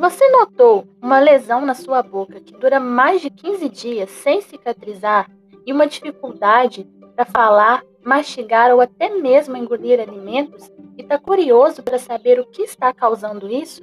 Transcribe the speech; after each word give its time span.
Você 0.00 0.26
notou 0.30 0.88
uma 1.02 1.20
lesão 1.20 1.60
na 1.60 1.74
sua 1.74 2.02
boca 2.02 2.40
que 2.40 2.54
dura 2.54 2.80
mais 2.80 3.20
de 3.20 3.28
15 3.28 3.68
dias 3.68 4.08
sem 4.08 4.40
cicatrizar 4.40 5.30
e 5.66 5.74
uma 5.74 5.86
dificuldade 5.86 6.88
para 7.14 7.26
falar, 7.26 7.84
mastigar 8.02 8.72
ou 8.72 8.80
até 8.80 9.10
mesmo 9.10 9.58
engolir 9.58 10.00
alimentos 10.00 10.72
e 10.96 11.02
está 11.02 11.18
curioso 11.18 11.82
para 11.82 11.98
saber 11.98 12.40
o 12.40 12.46
que 12.46 12.62
está 12.62 12.94
causando 12.94 13.46
isso? 13.46 13.82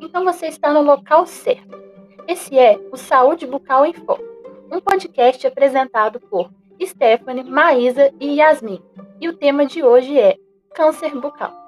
Então 0.00 0.24
você 0.24 0.46
está 0.46 0.72
no 0.72 0.80
local 0.80 1.26
certo. 1.26 1.78
Esse 2.26 2.58
é 2.58 2.80
o 2.90 2.96
Saúde 2.96 3.46
Bucal 3.46 3.84
em 3.84 3.92
Foco, 3.92 4.24
um 4.72 4.80
podcast 4.80 5.46
apresentado 5.46 6.18
por 6.18 6.50
Stephanie, 6.82 7.44
Maísa 7.44 8.10
e 8.18 8.36
Yasmin. 8.36 8.82
E 9.20 9.28
o 9.28 9.36
tema 9.36 9.66
de 9.66 9.82
hoje 9.82 10.18
é 10.18 10.38
câncer 10.74 11.14
bucal. 11.14 11.67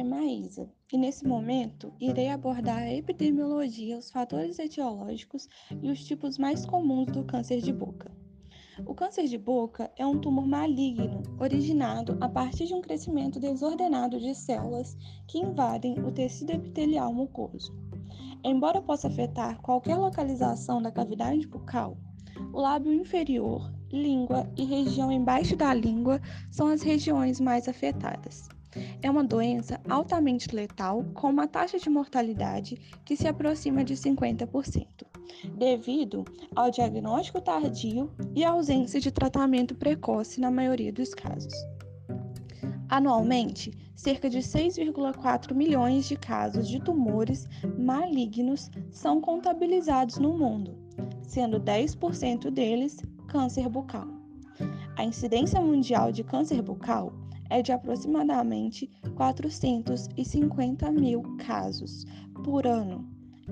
Nome 0.00 0.02
é 0.02 0.04
Maísa 0.04 0.68
e 0.92 0.96
nesse 0.96 1.26
momento 1.26 1.92
irei 2.00 2.28
abordar 2.28 2.78
a 2.78 2.92
epidemiologia, 2.92 3.98
os 3.98 4.10
fatores 4.10 4.58
etiológicos 4.58 5.48
e 5.82 5.90
os 5.90 6.04
tipos 6.04 6.38
mais 6.38 6.64
comuns 6.64 7.06
do 7.06 7.24
câncer 7.24 7.60
de 7.60 7.72
boca. 7.72 8.10
O 8.86 8.94
câncer 8.94 9.26
de 9.26 9.36
boca 9.36 9.90
é 9.96 10.06
um 10.06 10.18
tumor 10.18 10.46
maligno 10.46 11.22
originado 11.38 12.16
a 12.20 12.28
partir 12.28 12.66
de 12.66 12.74
um 12.74 12.80
crescimento 12.80 13.38
desordenado 13.38 14.18
de 14.18 14.34
células 14.34 14.96
que 15.28 15.38
invadem 15.38 15.98
o 16.00 16.10
tecido 16.10 16.52
epitelial 16.52 17.12
mucoso. 17.12 17.76
Embora 18.42 18.80
possa 18.80 19.08
afetar 19.08 19.60
qualquer 19.60 19.96
localização 19.96 20.80
da 20.80 20.90
cavidade 20.90 21.46
bucal, 21.46 21.98
o 22.52 22.60
lábio 22.60 22.92
inferior, 22.92 23.70
língua 23.92 24.50
e 24.56 24.64
região 24.64 25.12
embaixo 25.12 25.56
da 25.56 25.74
língua 25.74 26.20
são 26.50 26.68
as 26.68 26.80
regiões 26.80 27.38
mais 27.38 27.68
afetadas. 27.68 28.48
É 29.02 29.10
uma 29.10 29.24
doença 29.24 29.80
altamente 29.88 30.54
letal, 30.54 31.04
com 31.14 31.28
uma 31.28 31.48
taxa 31.48 31.78
de 31.78 31.90
mortalidade 31.90 32.80
que 33.04 33.16
se 33.16 33.26
aproxima 33.26 33.82
de 33.82 33.94
50%, 33.94 34.86
devido 35.56 36.24
ao 36.54 36.70
diagnóstico 36.70 37.40
tardio 37.40 38.10
e 38.34 38.44
à 38.44 38.50
ausência 38.50 39.00
de 39.00 39.10
tratamento 39.10 39.74
precoce 39.74 40.40
na 40.40 40.50
maioria 40.50 40.92
dos 40.92 41.12
casos. 41.14 41.54
Anualmente, 42.88 43.72
cerca 43.94 44.28
de 44.28 44.38
6,4 44.38 45.54
milhões 45.54 46.08
de 46.08 46.16
casos 46.16 46.68
de 46.68 46.80
tumores 46.80 47.48
malignos 47.78 48.70
são 48.90 49.20
contabilizados 49.20 50.18
no 50.18 50.36
mundo, 50.36 50.76
sendo 51.22 51.60
10% 51.60 52.50
deles 52.50 52.98
câncer 53.28 53.68
bucal. 53.68 54.08
A 54.96 55.04
incidência 55.04 55.60
mundial 55.60 56.10
de 56.10 56.24
câncer 56.24 56.60
bucal 56.62 57.12
é 57.50 57.60
de 57.60 57.72
aproximadamente 57.72 58.88
450 59.16 60.90
mil 60.92 61.22
casos 61.36 62.06
por 62.44 62.66
ano, 62.66 63.06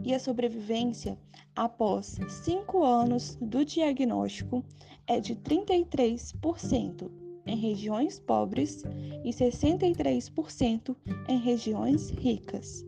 e 0.04 0.14
a 0.14 0.18
sobrevivência 0.18 1.18
após 1.54 2.18
cinco 2.28 2.84
anos 2.84 3.36
do 3.40 3.64
diagnóstico 3.64 4.64
é 5.06 5.20
de 5.20 5.34
33% 5.34 7.10
em 7.46 7.56
regiões 7.56 8.20
pobres 8.20 8.84
e 9.24 9.30
63% 9.30 10.94
em 11.28 11.38
regiões 11.38 12.10
ricas. 12.10 12.84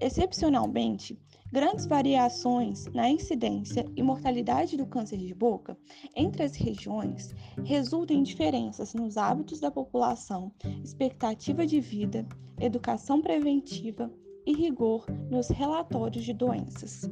Excepcionalmente, 0.00 1.18
Grandes 1.52 1.84
variações 1.84 2.86
na 2.94 3.10
incidência 3.10 3.84
e 3.94 4.02
mortalidade 4.02 4.74
do 4.74 4.86
câncer 4.86 5.18
de 5.18 5.34
boca 5.34 5.76
entre 6.16 6.42
as 6.44 6.56
regiões 6.56 7.34
resultam 7.62 8.16
em 8.16 8.22
diferenças 8.22 8.94
nos 8.94 9.18
hábitos 9.18 9.60
da 9.60 9.70
população, 9.70 10.50
expectativa 10.82 11.66
de 11.66 11.78
vida, 11.78 12.26
educação 12.58 13.20
preventiva 13.20 14.10
e 14.46 14.54
rigor 14.54 15.04
nos 15.30 15.48
relatórios 15.48 16.24
de 16.24 16.32
doenças. 16.32 17.02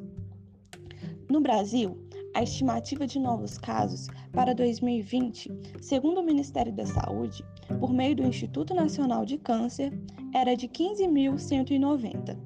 No 1.31 1.43
Brasil, 1.43 1.99
a 2.35 2.43
estimativa 2.43 3.07
de 3.07 3.19
novos 3.19 3.59
casos 3.59 4.07
para 4.33 4.55
2020, 4.55 5.51
segundo 5.83 6.23
o 6.23 6.25
Ministério 6.25 6.73
da 6.73 6.87
Saúde, 6.87 7.45
por 7.79 7.93
meio 7.93 8.17
do 8.17 8.23
Instituto 8.27 8.75
Nacional 8.75 9.27
de 9.27 9.37
Câncer, 9.37 9.93
era 10.35 10.57
de 10.57 10.67
15.190, 10.67 12.39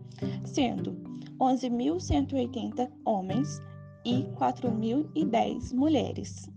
sendo 0.44 1.03
11.180 1.40 2.88
homens 3.04 3.60
e 4.04 4.22
4.010 4.38 5.74
mulheres. 5.74 6.48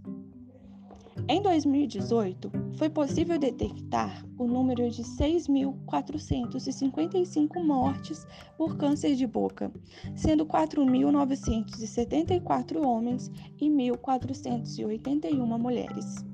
Em 1.30 1.42
2018, 1.42 2.50
foi 2.78 2.90
possível 2.90 3.40
detectar 3.40 4.26
o 4.38 4.48
número 4.48 4.90
de 4.90 5.04
6.455 5.04 7.62
mortes 7.62 8.26
por 8.58 8.78
câncer 8.78 9.14
de 9.16 9.28
boca, 9.28 9.70
sendo 10.16 10.46
4.974 10.46 12.86
homens 12.86 13.30
e 13.59 13.68
1.481 13.68 15.59
mulheres. 15.59 16.26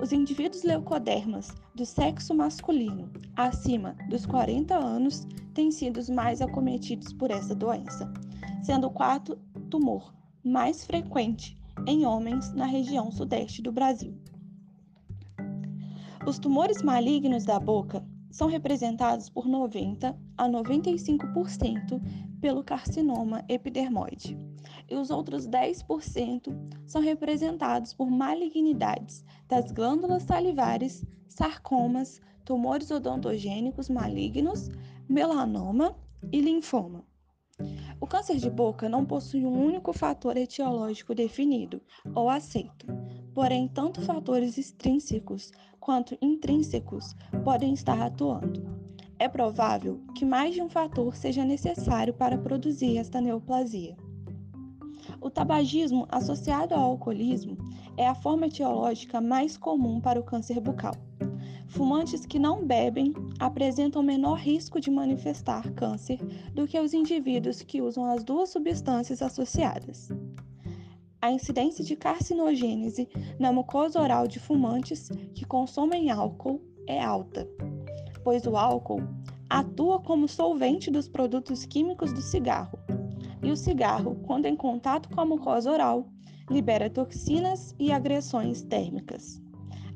Os 0.00 0.12
indivíduos 0.12 0.62
leucodermas 0.62 1.54
do 1.74 1.84
sexo 1.84 2.34
masculino 2.34 3.10
acima 3.36 3.96
dos 4.08 4.26
40 4.26 4.74
anos 4.74 5.26
têm 5.54 5.70
sido 5.70 5.98
os 5.98 6.08
mais 6.08 6.40
acometidos 6.40 7.12
por 7.12 7.30
essa 7.30 7.54
doença, 7.54 8.12
sendo 8.62 8.86
o 8.86 8.90
quarto 8.90 9.36
tumor 9.70 10.12
mais 10.44 10.84
frequente 10.84 11.56
em 11.86 12.06
homens 12.06 12.52
na 12.54 12.64
região 12.64 13.10
sudeste 13.10 13.62
do 13.62 13.72
Brasil. 13.72 14.14
Os 16.26 16.38
tumores 16.38 16.82
malignos 16.82 17.44
da 17.44 17.58
boca 17.58 18.04
são 18.30 18.48
representados 18.48 19.28
por 19.28 19.46
90 19.46 20.16
a 20.36 20.48
95% 20.48 22.00
pelo 22.40 22.62
carcinoma 22.62 23.44
epidermoide, 23.48 24.38
e 24.88 24.94
os 24.94 25.10
outros 25.10 25.46
10% 25.46 26.54
são 26.86 27.02
representados 27.02 27.92
por 27.92 28.10
malignidades 28.10 29.24
das 29.48 29.70
glândulas 29.72 30.22
salivares, 30.22 31.04
sarcomas, 31.28 32.20
tumores 32.44 32.90
odontogênicos 32.90 33.88
malignos, 33.88 34.70
melanoma 35.08 35.96
e 36.32 36.40
linfoma. 36.40 37.04
O 38.00 38.06
câncer 38.06 38.36
de 38.36 38.48
boca 38.48 38.88
não 38.88 39.04
possui 39.04 39.44
um 39.44 39.64
único 39.64 39.92
fator 39.92 40.36
etiológico 40.36 41.14
definido 41.14 41.82
ou 42.14 42.30
aceito, 42.30 42.86
porém, 43.34 43.66
tanto 43.66 44.00
fatores 44.00 44.56
extrínsecos 44.56 45.50
quanto 45.88 46.18
intrínsecos 46.20 47.16
podem 47.42 47.72
estar 47.72 47.98
atuando. 47.98 48.62
É 49.18 49.26
provável 49.26 50.02
que 50.14 50.22
mais 50.22 50.54
de 50.54 50.60
um 50.60 50.68
fator 50.68 51.16
seja 51.16 51.46
necessário 51.46 52.12
para 52.12 52.36
produzir 52.36 52.98
esta 52.98 53.22
neoplasia. 53.22 53.96
O 55.18 55.30
tabagismo 55.30 56.06
associado 56.10 56.74
ao 56.74 56.82
alcoolismo 56.82 57.56
é 57.96 58.06
a 58.06 58.14
forma 58.14 58.48
etiológica 58.48 59.18
mais 59.18 59.56
comum 59.56 59.98
para 59.98 60.20
o 60.20 60.22
câncer 60.22 60.60
bucal. 60.60 60.94
Fumantes 61.68 62.26
que 62.26 62.38
não 62.38 62.66
bebem 62.66 63.14
apresentam 63.38 64.02
menor 64.02 64.34
risco 64.34 64.78
de 64.78 64.90
manifestar 64.90 65.72
câncer 65.72 66.18
do 66.52 66.66
que 66.66 66.78
os 66.78 66.92
indivíduos 66.92 67.62
que 67.62 67.80
usam 67.80 68.04
as 68.04 68.22
duas 68.22 68.50
substâncias 68.50 69.22
associadas. 69.22 70.10
A 71.28 71.30
incidência 71.30 71.84
de 71.84 71.94
carcinogênese 71.94 73.06
na 73.38 73.52
mucosa 73.52 74.00
oral 74.00 74.26
de 74.26 74.40
fumantes 74.40 75.10
que 75.34 75.44
consomem 75.44 76.10
álcool 76.10 76.58
é 76.86 77.04
alta, 77.04 77.46
pois 78.24 78.46
o 78.46 78.56
álcool 78.56 79.02
atua 79.46 80.00
como 80.00 80.26
solvente 80.26 80.90
dos 80.90 81.06
produtos 81.06 81.66
químicos 81.66 82.14
do 82.14 82.22
cigarro, 82.22 82.78
e 83.42 83.50
o 83.50 83.56
cigarro, 83.56 84.16
quando 84.26 84.46
em 84.46 84.56
contato 84.56 85.10
com 85.10 85.20
a 85.20 85.26
mucosa 85.26 85.70
oral, 85.70 86.08
libera 86.48 86.88
toxinas 86.88 87.74
e 87.78 87.92
agressões 87.92 88.62
térmicas. 88.62 89.38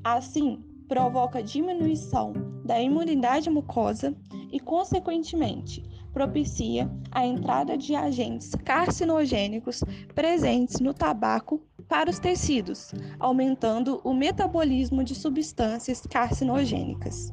Assim, 0.05 0.63
provoca 0.87 1.43
diminuição 1.43 2.35
da 2.63 2.79
imunidade 2.79 3.49
mucosa 3.49 4.15
e, 4.53 4.61
consequentemente, 4.61 5.83
propicia 6.13 6.91
a 7.11 7.27
entrada 7.27 7.77
de 7.77 7.95
agentes 7.95 8.53
carcinogênicos 8.65 9.83
presentes 10.15 10.81
no 10.81 10.93
tabaco 10.93 11.61
para 11.89 12.11
os 12.11 12.19
tecidos, 12.19 12.93
aumentando 13.19 14.01
o 14.05 14.15
metabolismo 14.15 15.03
de 15.03 15.15
substâncias 15.15 16.03
carcinogênicas. 16.03 17.33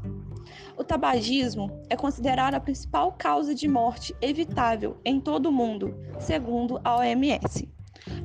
O 0.78 0.84
tabagismo 0.84 1.70
é 1.90 1.96
considerado 1.96 2.56
a 2.56 2.60
principal 2.60 3.12
causa 3.12 3.54
de 3.54 3.68
morte 3.68 4.16
evitável 4.22 4.98
em 5.04 5.20
todo 5.20 5.48
o 5.48 5.52
mundo, 5.52 5.94
segundo 6.20 6.80
a 6.84 6.98
OMS. 6.98 7.70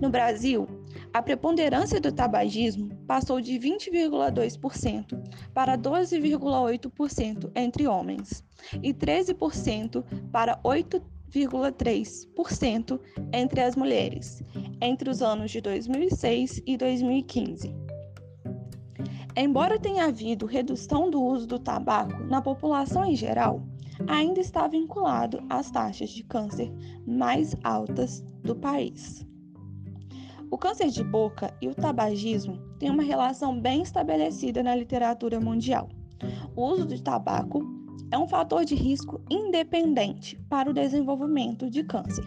No 0.01 0.09
Brasil, 0.09 0.69
a 1.15 1.23
preponderância 1.23 2.01
do 2.01 2.11
tabagismo 2.11 2.89
passou 3.07 3.41
de 3.41 3.53
20,2% 3.53 5.17
para 5.55 5.79
12,8% 5.79 7.53
entre 7.55 7.87
homens 7.87 8.45
e 8.83 8.93
13% 8.93 10.05
para 10.33 10.59
8 10.65 11.01
2,3% 11.35 13.01
entre 13.33 13.61
as 13.61 13.75
mulheres, 13.75 14.41
entre 14.81 15.11
os 15.11 15.21
anos 15.21 15.51
de 15.51 15.61
2006 15.61 16.63
e 16.65 16.77
2015. 16.77 17.75
Embora 19.37 19.81
tenha 19.81 20.05
havido 20.05 20.47
redução 20.47 21.11
do 21.11 21.21
uso 21.21 21.47
do 21.47 21.59
tabaco 21.59 22.23
na 22.25 22.41
população 22.41 23.05
em 23.05 23.17
geral, 23.17 23.67
ainda 24.07 24.41
está 24.41 24.69
vinculado 24.69 25.45
às 25.51 25.73
taxas 25.73 26.11
de 26.11 26.23
câncer 26.23 26.73
mais 27.05 27.57
altas 27.65 28.21
do 28.45 28.55
país. 28.55 29.27
O 30.55 30.57
câncer 30.57 30.89
de 30.89 31.03
boca 31.03 31.53
e 31.61 31.67
o 31.67 31.75
tabagismo 31.75 32.57
têm 32.79 32.89
uma 32.89 33.03
relação 33.03 33.61
bem 33.61 33.83
estabelecida 33.83 34.63
na 34.63 34.77
literatura 34.77 35.41
mundial. 35.41 35.89
O 36.55 36.67
uso 36.67 36.87
de 36.87 37.03
tabaco 37.03 37.61
é 38.13 38.17
um 38.17 38.29
fator 38.29 38.65
de 38.65 38.77
risco 38.77 39.21
independente 39.29 40.39
para 40.49 40.71
o 40.71 40.73
desenvolvimento 40.73 41.69
de 41.69 41.83
câncer, 41.83 42.25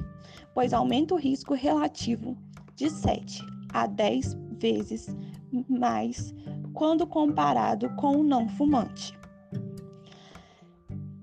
pois 0.53 0.73
aumenta 0.73 1.13
o 1.13 1.17
risco 1.17 1.53
relativo 1.53 2.37
de 2.75 2.89
7 2.89 3.45
a 3.71 3.87
10 3.87 4.37
vezes 4.59 5.07
mais 5.69 6.35
quando 6.73 7.07
comparado 7.07 7.89
com 7.91 8.17
o 8.17 8.23
não 8.25 8.49
fumante. 8.49 9.17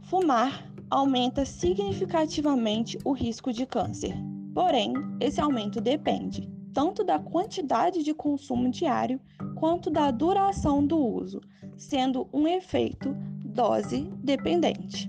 Fumar 0.05 0.73
aumenta 0.89 1.45
significativamente 1.45 2.97
o 3.05 3.13
risco 3.13 3.53
de 3.53 3.67
câncer, 3.67 4.15
porém, 4.55 4.95
esse 5.21 5.39
aumento 5.39 5.83
depende 5.83 6.54
tanto 6.75 7.05
da 7.05 7.21
quantidade 7.21 8.03
de 8.03 8.13
consumo 8.13 8.69
diário 8.69 9.21
quanto 9.55 9.89
da 9.89 10.11
duração 10.11 10.85
do 10.85 10.99
uso, 10.99 11.41
sendo 11.77 12.29
um 12.33 12.49
efeito 12.49 13.15
dose 13.45 14.03
dependente. 14.19 15.09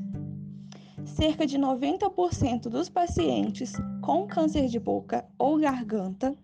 Cerca 1.03 1.45
de 1.45 1.57
90% 1.57 2.69
dos 2.69 2.87
pacientes 2.87 3.73
com 4.01 4.27
câncer 4.27 4.67
de 4.67 4.79
boca 4.79 5.25
ou 5.39 5.57
garganta 5.57 6.37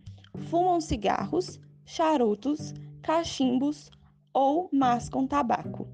fumam 0.49 0.81
cigarros, 0.81 1.59
charutos, 1.85 2.73
cachimbos 3.03 3.91
ou 4.33 4.69
mascam 4.73 5.27
tabaco. 5.27 5.87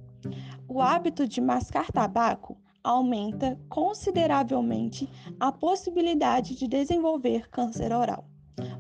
O 0.68 0.82
hábito 0.82 1.28
de 1.28 1.42
mascar 1.42 1.92
tabaco 1.92 2.58
aumenta 2.84 3.60
consideravelmente 3.68 5.10
a 5.40 5.52
possibilidade 5.52 6.56
de 6.56 6.68
desenvolver 6.68 7.50
câncer 7.50 7.92
oral, 7.92 8.26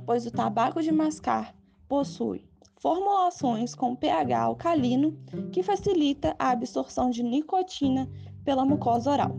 pois 0.08 0.26
o 0.26 0.32
tabaco 0.32 0.82
de 0.82 0.90
mascar 0.90 1.54
possui 1.90 2.46
formulações 2.78 3.76
com 3.76 3.94
pH 3.94 4.40
alcalino 4.40 5.20
que 5.52 5.62
facilita 5.62 6.34
a 6.40 6.52
absorção 6.52 7.10
de 7.10 7.22
nicotina 7.22 8.10
pela 8.46 8.64
mucosa 8.64 9.12
oral. 9.12 9.38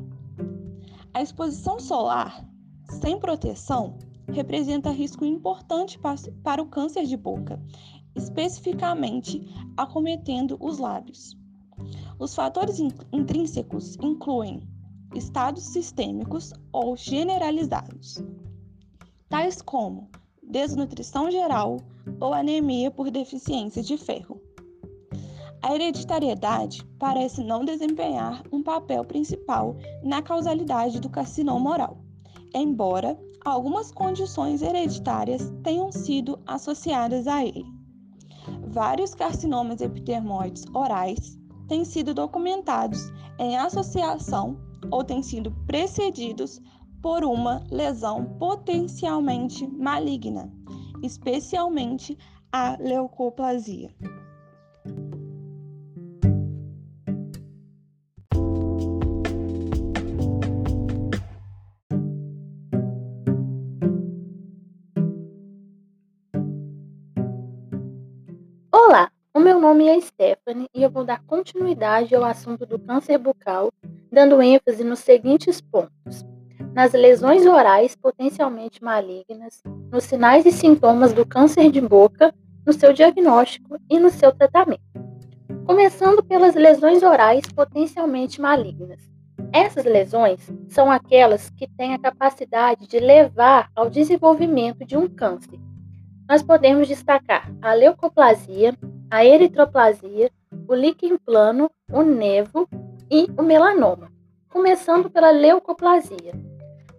A 1.14 1.22
exposição 1.22 1.80
solar 1.80 2.46
sem 3.00 3.18
proteção 3.18 3.96
representa 4.30 4.90
risco 4.90 5.24
importante 5.24 5.98
para 6.42 6.62
o 6.62 6.66
câncer 6.66 7.06
de 7.06 7.16
boca, 7.16 7.58
especificamente 8.14 9.42
acometendo 9.74 10.58
os 10.60 10.76
lábios. 10.76 11.34
Os 12.18 12.34
fatores 12.34 12.78
intrínsecos 13.10 13.96
incluem 14.02 14.68
estados 15.14 15.62
sistêmicos 15.62 16.52
ou 16.70 16.94
generalizados, 16.94 18.22
tais 19.30 19.62
como 19.62 20.10
desnutrição 20.48 21.30
geral 21.30 21.78
ou 22.20 22.32
anemia 22.32 22.90
por 22.90 23.10
deficiência 23.10 23.82
de 23.82 23.96
ferro. 23.96 24.40
A 25.62 25.74
hereditariedade 25.74 26.84
parece 26.98 27.42
não 27.42 27.64
desempenhar 27.64 28.42
um 28.52 28.62
papel 28.62 29.04
principal 29.04 29.76
na 30.02 30.22
causalidade 30.22 31.00
do 31.00 31.10
carcinoma 31.10 31.70
oral, 31.70 31.98
embora 32.54 33.18
algumas 33.44 33.90
condições 33.90 34.62
hereditárias 34.62 35.52
tenham 35.62 35.90
sido 35.90 36.38
associadas 36.46 37.26
a 37.26 37.44
ele. 37.44 37.66
Vários 38.68 39.14
carcinomas 39.14 39.80
epidermoides 39.80 40.64
orais 40.72 41.38
têm 41.66 41.84
sido 41.84 42.14
documentados 42.14 43.12
em 43.38 43.56
associação 43.56 44.56
ou 44.90 45.04
têm 45.04 45.22
sido 45.22 45.50
precedidos 45.66 46.60
por 47.02 47.24
uma 47.24 47.64
lesão 47.70 48.24
potencialmente 48.38 49.66
maligna, 49.66 50.50
especialmente 51.02 52.16
a 52.52 52.76
leucoplasia. 52.80 53.94
Olá, 68.72 69.10
o 69.34 69.40
meu 69.40 69.60
nome 69.60 69.86
é 69.88 70.00
Stephanie 70.00 70.68
e 70.74 70.82
eu 70.82 70.90
vou 70.90 71.04
dar 71.04 71.22
continuidade 71.24 72.14
ao 72.14 72.24
assunto 72.24 72.64
do 72.64 72.78
câncer 72.78 73.18
bucal, 73.18 73.70
dando 74.10 74.42
ênfase 74.42 74.82
nos 74.82 75.00
seguintes 75.00 75.60
pontos 75.60 76.24
nas 76.74 76.92
lesões 76.92 77.44
orais 77.46 77.96
potencialmente 77.96 78.82
malignas, 78.82 79.62
nos 79.90 80.04
sinais 80.04 80.46
e 80.46 80.52
sintomas 80.52 81.12
do 81.12 81.26
câncer 81.26 81.70
de 81.70 81.80
boca, 81.80 82.34
no 82.64 82.72
seu 82.72 82.92
diagnóstico 82.92 83.78
e 83.90 83.98
no 83.98 84.10
seu 84.10 84.32
tratamento. 84.32 84.82
Começando 85.66 86.22
pelas 86.22 86.54
lesões 86.54 87.02
orais 87.02 87.44
potencialmente 87.54 88.40
malignas. 88.40 89.00
Essas 89.52 89.84
lesões 89.84 90.40
são 90.68 90.90
aquelas 90.90 91.50
que 91.50 91.66
têm 91.66 91.94
a 91.94 91.98
capacidade 91.98 92.86
de 92.86 92.98
levar 92.98 93.70
ao 93.74 93.88
desenvolvimento 93.88 94.84
de 94.84 94.96
um 94.96 95.08
câncer. 95.08 95.58
Nós 96.28 96.42
podemos 96.42 96.86
destacar 96.86 97.50
a 97.62 97.72
leucoplasia, 97.72 98.74
a 99.10 99.24
eritroplasia, 99.24 100.30
o 100.66 100.74
líquen 100.74 101.16
plano, 101.16 101.70
o 101.90 102.02
nevo 102.02 102.68
e 103.10 103.26
o 103.38 103.42
melanoma. 103.42 104.12
Começando 104.50 105.08
pela 105.08 105.30
leucoplasia. 105.30 106.47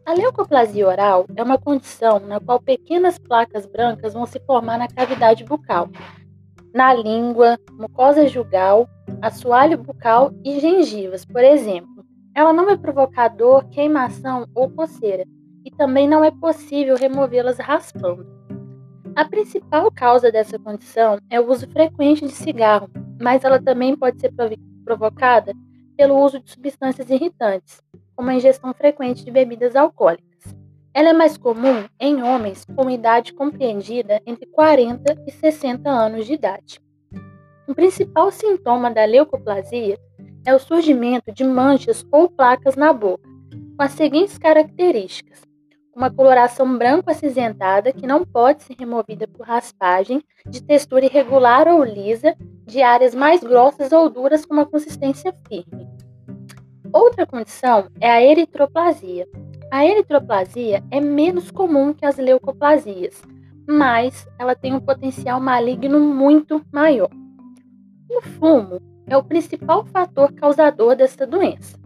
A 0.09 0.13
leucoplasia 0.13 0.87
oral 0.87 1.27
é 1.35 1.43
uma 1.43 1.59
condição 1.59 2.19
na 2.19 2.39
qual 2.39 2.59
pequenas 2.59 3.19
placas 3.19 3.67
brancas 3.67 4.15
vão 4.15 4.25
se 4.25 4.39
formar 4.39 4.79
na 4.79 4.87
cavidade 4.87 5.43
bucal, 5.43 5.87
na 6.73 6.91
língua, 6.91 7.59
mucosa 7.73 8.27
jugal, 8.27 8.89
assoalho 9.21 9.77
bucal 9.77 10.31
e 10.43 10.59
gengivas, 10.59 11.23
por 11.25 11.43
exemplo. 11.43 12.03
Ela 12.33 12.51
não 12.51 12.65
vai 12.65 12.75
provocar 12.75 13.27
dor, 13.27 13.69
queimação 13.69 14.47
ou 14.55 14.67
coceira, 14.71 15.25
e 15.63 15.69
também 15.69 16.07
não 16.07 16.23
é 16.23 16.31
possível 16.31 16.95
removê-las 16.95 17.59
raspando. 17.59 18.25
A 19.15 19.23
principal 19.25 19.91
causa 19.91 20.31
dessa 20.31 20.57
condição 20.57 21.19
é 21.29 21.39
o 21.39 21.47
uso 21.47 21.69
frequente 21.69 22.25
de 22.25 22.31
cigarro, 22.31 22.89
mas 23.21 23.43
ela 23.43 23.61
também 23.61 23.95
pode 23.95 24.19
ser 24.19 24.33
provocada 24.83 25.53
pelo 25.95 26.17
uso 26.19 26.39
de 26.39 26.49
substâncias 26.49 27.11
irritantes, 27.11 27.83
como 28.19 28.31
a 28.31 28.35
ingestão 28.35 28.73
frequente 28.73 29.23
de 29.23 29.31
bebidas 29.31 29.77
alcoólicas. 29.77 30.53
Ela 30.93 31.11
é 31.11 31.13
mais 31.13 31.37
comum 31.37 31.85
em 31.97 32.21
homens 32.21 32.65
com 32.75 32.89
idade 32.89 33.31
compreendida 33.31 34.21
entre 34.25 34.45
40 34.45 35.23
e 35.25 35.31
60 35.31 35.89
anos 35.89 36.25
de 36.25 36.33
idade. 36.33 36.81
O 37.65 37.73
principal 37.73 38.29
sintoma 38.29 38.91
da 38.91 39.05
leucoplasia 39.05 39.97
é 40.45 40.53
o 40.53 40.59
surgimento 40.59 41.31
de 41.31 41.45
manchas 41.45 42.05
ou 42.11 42.29
placas 42.29 42.75
na 42.75 42.91
boca, 42.91 43.23
com 43.77 43.83
as 43.83 43.93
seguintes 43.93 44.37
características: 44.37 45.41
uma 45.95 46.11
coloração 46.11 46.77
branco 46.77 47.09
acinzentada 47.09 47.93
que 47.93 48.05
não 48.05 48.25
pode 48.25 48.63
ser 48.63 48.75
removida 48.77 49.29
por 49.29 49.47
raspagem, 49.47 50.21
de 50.45 50.61
textura 50.61 51.05
irregular 51.05 51.69
ou 51.69 51.85
lisa, 51.85 52.35
de 52.65 52.81
áreas 52.81 53.15
mais 53.15 53.39
grossas 53.39 53.93
ou 53.93 54.09
duras 54.09 54.45
com 54.45 54.55
uma 54.55 54.65
consistência 54.65 55.33
firme. 55.47 55.98
Outra 56.91 57.25
condição 57.25 57.87
é 57.99 58.09
a 58.09 58.21
eritroplasia. 58.21 59.27
A 59.71 59.85
eritroplasia 59.85 60.83
é 60.89 60.99
menos 60.99 61.51
comum 61.51 61.93
que 61.93 62.05
as 62.05 62.17
leucoplasias, 62.17 63.21
mas 63.67 64.27
ela 64.39 64.55
tem 64.55 64.73
um 64.73 64.79
potencial 64.79 65.39
maligno 65.39 65.99
muito 65.99 66.65
maior. 66.71 67.09
O 68.09 68.21
fumo 68.21 68.81
é 69.07 69.15
o 69.15 69.23
principal 69.23 69.85
fator 69.85 70.33
causador 70.33 70.95
dessa 70.95 71.27
doença. 71.27 71.77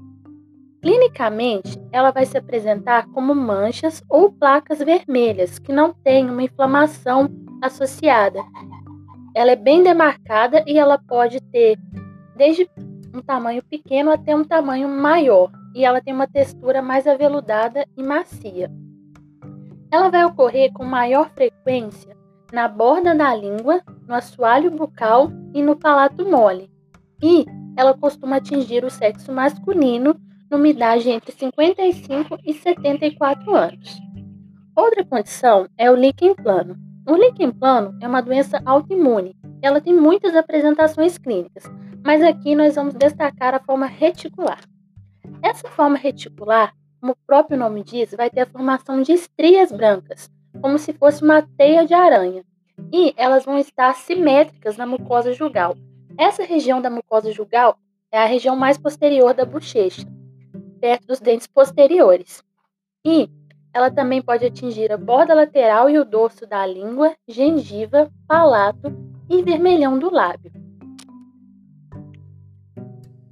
Clinicamente, 0.82 1.78
ela 1.92 2.12
vai 2.12 2.26
se 2.26 2.38
apresentar 2.38 3.08
como 3.08 3.36
manchas 3.36 4.02
ou 4.10 4.32
placas 4.32 4.80
vermelhas 4.80 5.60
que 5.60 5.74
não 5.74 5.94
têm 5.94 6.30
uma 6.30 6.44
inflamação 6.44 7.30
associada. 7.62 8.40
Ela 9.36 9.52
é 9.52 9.56
bem 9.56 9.84
demarcada 9.84 10.64
e 10.66 10.78
ela 10.78 10.98
pode 10.98 11.42
ter 11.52 11.78
desde 12.36 12.70
um 13.14 13.22
tamanho 13.22 13.64
pequeno 13.64 14.12
até 14.12 14.36
um 14.36 14.44
tamanho 14.44 14.90
maior, 14.90 15.52
e 15.76 15.86
ela 15.86 16.02
tem 16.02 16.14
uma 16.14 16.28
textura 16.28 16.82
mais 16.82 17.08
aveludada 17.08 17.86
e 17.96 18.04
macia. 18.04 18.72
Ela 19.92 20.10
vai 20.10 20.26
ocorrer 20.26 20.74
com 20.74 20.84
maior 20.84 21.30
frequência 21.30 22.18
na 22.52 22.68
borda 22.68 23.16
da 23.16 23.36
língua, 23.36 23.82
no 24.08 24.14
assoalho 24.14 24.70
bucal 24.70 25.32
e 25.54 25.62
no 25.62 25.76
palato 25.76 26.24
mole. 26.30 26.70
E 27.22 27.46
ela 27.76 27.96
costuma 27.96 28.36
atingir 28.36 28.86
o 28.86 28.92
sexo 28.92 29.32
masculino 29.32 30.16
numa 30.50 30.68
idade 30.68 31.10
entre 31.10 31.32
55 31.32 32.38
e 32.46 32.54
74 32.54 33.56
anos. 33.56 34.00
Outra 34.76 35.04
condição 35.04 35.68
é 35.78 35.90
o 35.90 35.96
líquen 35.96 36.36
plano. 36.36 36.76
O 37.08 37.16
líquen 37.16 37.52
plano 37.52 37.98
é 38.02 38.08
uma 38.08 38.22
doença 38.22 38.62
autoimune. 38.66 39.36
Ela 39.62 39.82
tem 39.82 39.94
muitas 39.96 40.36
apresentações 40.36 41.18
clínicas, 41.18 41.64
mas 42.04 42.22
aqui 42.22 42.54
nós 42.54 42.76
vamos 42.76 42.94
destacar 42.94 43.56
a 43.56 43.60
forma 43.60 43.86
reticular. 43.86 44.60
Essa 45.42 45.68
forma 45.70 45.98
reticular, 45.98 46.74
como 47.00 47.14
o 47.14 47.18
próprio 47.26 47.58
nome 47.58 47.84
diz, 47.84 48.14
vai 48.14 48.30
ter 48.30 48.42
a 48.42 48.46
formação 48.46 49.02
de 49.02 49.14
estrias 49.14 49.72
brancas, 49.72 50.30
como 50.62 50.78
se 50.78 50.94
fosse 50.94 51.24
uma 51.24 51.42
teia 51.58 51.86
de 51.86 51.94
aranha, 51.94 52.44
e 52.92 53.14
elas 53.18 53.46
vão 53.46 53.58
estar 53.58 53.96
simétricas 53.96 54.78
na 54.78 54.86
mucosa 54.86 55.34
jugal. 55.34 55.76
Essa 56.18 56.44
região 56.44 56.82
da 56.82 56.90
mucosa 56.90 57.32
jugal 57.32 57.78
é 58.12 58.20
a 58.22 58.26
região 58.26 58.56
mais 58.56 58.78
posterior 58.78 59.34
da 59.34 59.46
bochecha, 59.46 60.06
perto 60.80 61.08
dos 61.08 61.20
dentes 61.20 61.48
posteriores. 61.48 62.44
E 63.06 63.30
ela 63.74 63.90
também 63.90 64.22
pode 64.22 64.46
atingir 64.46 64.92
a 64.92 64.98
borda 64.98 65.34
lateral 65.34 65.90
e 65.90 65.98
o 65.98 66.06
dorso 66.06 66.46
da 66.46 66.64
língua, 66.66 67.16
gengiva, 67.28 68.12
palato 68.28 68.94
e 69.28 69.42
vermelhão 69.42 69.98
do 69.98 70.14
lábio. 70.14 70.53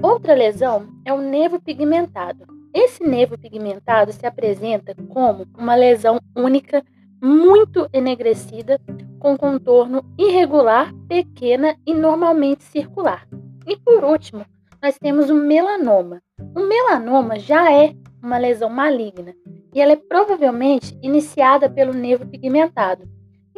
Outra 0.01 0.33
lesão 0.33 0.87
é 1.05 1.13
o 1.13 1.21
nevo 1.21 1.61
pigmentado. 1.61 2.47
Esse 2.73 3.03
nevo 3.03 3.37
pigmentado 3.37 4.11
se 4.11 4.25
apresenta 4.25 4.95
como 5.09 5.45
uma 5.55 5.75
lesão 5.75 6.19
única, 6.35 6.83
muito 7.21 7.87
enegrecida, 7.93 8.81
com 9.19 9.37
contorno 9.37 10.03
irregular, 10.17 10.91
pequena 11.07 11.77
e 11.85 11.93
normalmente 11.93 12.63
circular. 12.63 13.27
E 13.67 13.77
por 13.77 14.03
último, 14.03 14.43
nós 14.81 14.97
temos 14.97 15.29
o 15.29 15.35
melanoma. 15.35 16.19
O 16.55 16.61
melanoma 16.61 17.37
já 17.37 17.71
é 17.71 17.93
uma 18.23 18.39
lesão 18.39 18.71
maligna 18.71 19.35
e 19.71 19.79
ela 19.79 19.91
é 19.91 19.95
provavelmente 19.95 20.97
iniciada 21.03 21.69
pelo 21.69 21.93
nevo 21.93 22.25
pigmentado. 22.25 23.07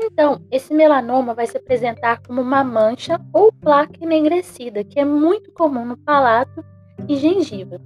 Então, 0.05 0.41
esse 0.51 0.73
melanoma 0.73 1.33
vai 1.33 1.47
se 1.47 1.55
apresentar 1.55 2.21
como 2.21 2.41
uma 2.41 2.61
mancha 2.61 3.19
ou 3.31 3.53
placa 3.53 3.93
enegrecida, 4.01 4.83
que 4.83 4.99
é 4.99 5.05
muito 5.05 5.49
comum 5.53 5.85
no 5.85 5.97
palato 5.97 6.63
e 7.07 7.15
gengiva. 7.15 7.79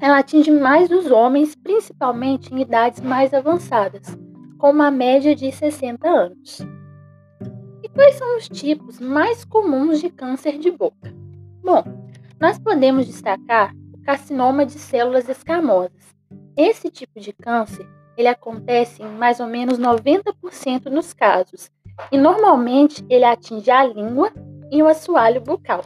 Ela 0.00 0.20
atinge 0.20 0.52
mais 0.52 0.88
os 0.88 1.10
homens, 1.10 1.56
principalmente 1.56 2.54
em 2.54 2.60
idades 2.60 3.00
mais 3.00 3.34
avançadas, 3.34 4.16
com 4.56 4.70
uma 4.70 4.88
média 4.88 5.34
de 5.34 5.50
60 5.50 6.08
anos. 6.08 6.60
E 7.82 7.88
quais 7.88 8.14
são 8.14 8.36
os 8.36 8.48
tipos 8.48 9.00
mais 9.00 9.44
comuns 9.44 10.00
de 10.00 10.10
câncer 10.10 10.58
de 10.58 10.70
boca? 10.70 11.12
Bom, 11.60 11.82
nós 12.40 12.56
podemos 12.56 13.04
destacar 13.04 13.74
o 13.92 14.00
carcinoma 14.02 14.64
de 14.64 14.78
células 14.78 15.28
escamosas. 15.28 16.14
Esse 16.56 16.88
tipo 16.88 17.18
de 17.18 17.32
câncer 17.32 17.86
ele 18.18 18.28
acontece 18.28 19.00
em 19.00 19.08
mais 19.08 19.38
ou 19.38 19.46
menos 19.46 19.78
90% 19.78 20.90
dos 20.90 21.14
casos, 21.14 21.70
e 22.10 22.18
normalmente 22.18 23.06
ele 23.08 23.24
atinge 23.24 23.70
a 23.70 23.84
língua 23.84 24.32
e 24.72 24.82
o 24.82 24.88
assoalho 24.88 25.40
bucal. 25.40 25.84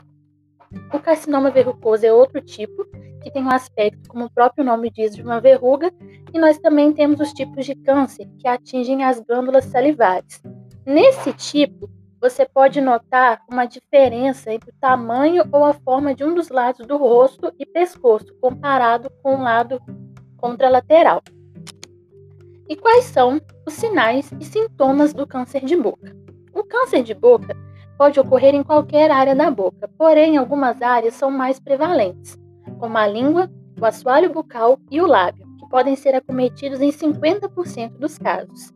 O 0.90 0.98
carcinoma 0.98 1.50
verrucoso 1.50 2.06
é 2.06 2.12
outro 2.12 2.40
tipo, 2.40 2.86
que 3.22 3.30
tem 3.30 3.44
um 3.44 3.52
aspecto, 3.52 4.08
como 4.08 4.24
o 4.24 4.30
próprio 4.30 4.64
nome 4.64 4.90
diz, 4.90 5.14
de 5.14 5.22
uma 5.22 5.40
verruga, 5.42 5.92
e 6.32 6.38
nós 6.38 6.58
também 6.58 6.90
temos 6.94 7.20
os 7.20 7.34
tipos 7.34 7.66
de 7.66 7.74
câncer 7.74 8.26
que 8.38 8.48
atingem 8.48 9.04
as 9.04 9.20
glândulas 9.20 9.66
salivares. 9.66 10.42
Nesse 10.86 11.34
tipo, 11.34 11.88
você 12.18 12.46
pode 12.46 12.80
notar 12.80 13.42
uma 13.50 13.66
diferença 13.66 14.52
entre 14.52 14.70
o 14.70 14.74
tamanho 14.80 15.44
ou 15.52 15.64
a 15.64 15.74
forma 15.74 16.14
de 16.14 16.24
um 16.24 16.34
dos 16.34 16.48
lados 16.48 16.86
do 16.86 16.96
rosto 16.96 17.52
e 17.58 17.66
pescoço, 17.66 18.34
comparado 18.40 19.10
com 19.22 19.34
o 19.34 19.42
lado 19.42 19.78
contralateral. 20.38 21.22
E 22.68 22.76
quais 22.76 23.04
são 23.04 23.40
os 23.66 23.74
sinais 23.74 24.30
e 24.40 24.44
sintomas 24.44 25.12
do 25.12 25.26
câncer 25.26 25.64
de 25.64 25.76
boca? 25.76 26.14
O 26.54 26.62
câncer 26.64 27.02
de 27.02 27.14
boca 27.14 27.56
pode 27.98 28.18
ocorrer 28.18 28.54
em 28.54 28.62
qualquer 28.62 29.10
área 29.10 29.34
da 29.34 29.50
boca, 29.50 29.88
porém 29.98 30.36
algumas 30.36 30.80
áreas 30.80 31.14
são 31.14 31.30
mais 31.30 31.60
prevalentes, 31.60 32.38
como 32.78 32.98
a 32.98 33.06
língua, 33.06 33.50
o 33.80 33.84
assoalho 33.84 34.32
bucal 34.32 34.78
e 34.90 35.00
o 35.00 35.06
lábio, 35.06 35.46
que 35.58 35.68
podem 35.68 35.96
ser 35.96 36.14
acometidos 36.14 36.80
em 36.80 36.90
50% 36.90 37.98
dos 37.98 38.18
casos. 38.18 38.72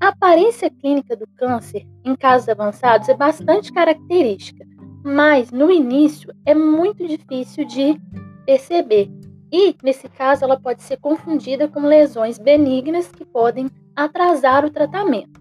A 0.00 0.08
aparência 0.08 0.70
clínica 0.70 1.16
do 1.16 1.26
câncer 1.36 1.86
em 2.04 2.14
casos 2.14 2.48
avançados 2.48 3.08
é 3.08 3.14
bastante 3.14 3.72
característica, 3.72 4.64
mas 5.02 5.50
no 5.50 5.70
início 5.70 6.34
é 6.44 6.54
muito 6.54 7.06
difícil 7.06 7.64
de 7.64 7.98
perceber, 8.44 9.10
e, 9.56 9.74
nesse 9.82 10.06
caso, 10.06 10.44
ela 10.44 10.60
pode 10.60 10.82
ser 10.82 10.98
confundida 10.98 11.66
com 11.66 11.80
lesões 11.80 12.38
benignas 12.38 13.10
que 13.10 13.24
podem 13.24 13.70
atrasar 13.96 14.66
o 14.66 14.70
tratamento. 14.70 15.40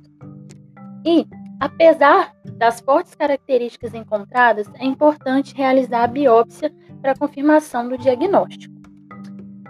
E, 1.05 1.27
apesar 1.59 2.33
das 2.57 2.79
fortes 2.79 3.13
características 3.13 3.93
encontradas, 3.93 4.69
é 4.75 4.85
importante 4.85 5.53
realizar 5.53 6.05
a 6.05 6.07
biópsia 6.07 6.73
para 7.01 7.17
confirmação 7.17 7.89
do 7.89 7.97
diagnóstico. 7.97 8.73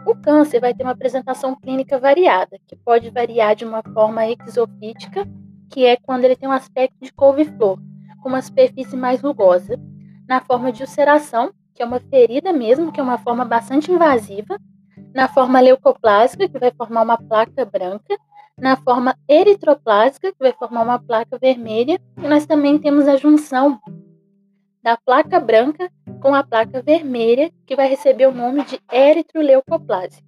O 0.05 0.15
câncer 0.15 0.59
vai 0.59 0.75
ter 0.75 0.83
uma 0.83 0.91
apresentação 0.91 1.55
clínica 1.55 1.97
variada, 1.97 2.59
que 2.67 2.75
pode 2.75 3.09
variar 3.09 3.55
de 3.55 3.65
uma 3.65 3.81
forma 3.95 4.27
exofítica, 4.27 5.27
que 5.71 5.87
é 5.87 5.97
quando 5.97 6.23
ele 6.23 6.35
tem 6.35 6.47
um 6.47 6.51
aspecto 6.51 6.97
de 7.01 7.11
couve-flor, 7.11 7.79
com 8.21 8.29
uma 8.29 8.43
superfície 8.43 8.95
mais 8.95 9.21
rugosa, 9.21 9.79
na 10.29 10.39
forma 10.39 10.71
de 10.71 10.83
ulceração, 10.83 11.51
que 11.75 11.83
é 11.83 11.85
uma 11.85 11.99
ferida 11.99 12.53
mesmo, 12.53 12.91
que 12.91 12.99
é 12.99 13.03
uma 13.03 13.17
forma 13.17 13.43
bastante 13.43 13.91
invasiva, 13.91 14.57
na 15.13 15.27
forma 15.27 15.59
leucoplásica, 15.59 16.47
que 16.47 16.57
vai 16.57 16.71
formar 16.71 17.01
uma 17.01 17.17
placa 17.17 17.65
branca, 17.65 18.17
na 18.57 18.77
forma 18.77 19.15
eritroplásica, 19.27 20.31
que 20.31 20.39
vai 20.39 20.53
formar 20.53 20.83
uma 20.83 20.97
placa 20.97 21.37
vermelha, 21.37 21.99
e 22.17 22.27
nós 22.27 22.45
também 22.45 22.79
temos 22.79 23.07
a 23.07 23.17
junção 23.17 23.79
da 24.81 24.95
placa 24.95 25.39
branca 25.39 25.91
com 26.21 26.33
a 26.33 26.43
placa 26.43 26.81
vermelha, 26.81 27.51
que 27.65 27.75
vai 27.75 27.89
receber 27.89 28.27
o 28.27 28.33
nome 28.33 28.63
de 28.63 28.79
eritroleucoplásica. 28.91 30.23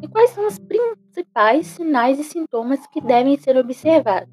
E 0.00 0.06
quais 0.06 0.30
são 0.30 0.46
os 0.46 0.58
principais 0.58 1.66
sinais 1.66 2.18
e 2.20 2.24
sintomas 2.24 2.86
que 2.86 3.00
devem 3.00 3.36
ser 3.36 3.56
observados? 3.56 4.32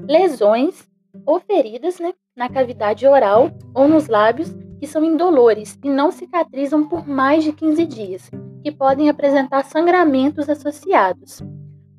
Lesões 0.00 0.88
ou 1.26 1.40
feridas 1.40 1.98
né, 1.98 2.14
na 2.36 2.48
cavidade 2.48 3.06
oral 3.06 3.50
ou 3.74 3.88
nos 3.88 4.06
lábios 4.06 4.54
que 4.78 4.86
são 4.86 5.04
indolores 5.04 5.78
e 5.82 5.88
não 5.88 6.10
cicatrizam 6.10 6.88
por 6.88 7.06
mais 7.06 7.44
de 7.44 7.52
15 7.52 7.84
dias, 7.84 8.30
que 8.62 8.70
podem 8.72 9.08
apresentar 9.08 9.64
sangramentos 9.64 10.48
associados. 10.48 11.42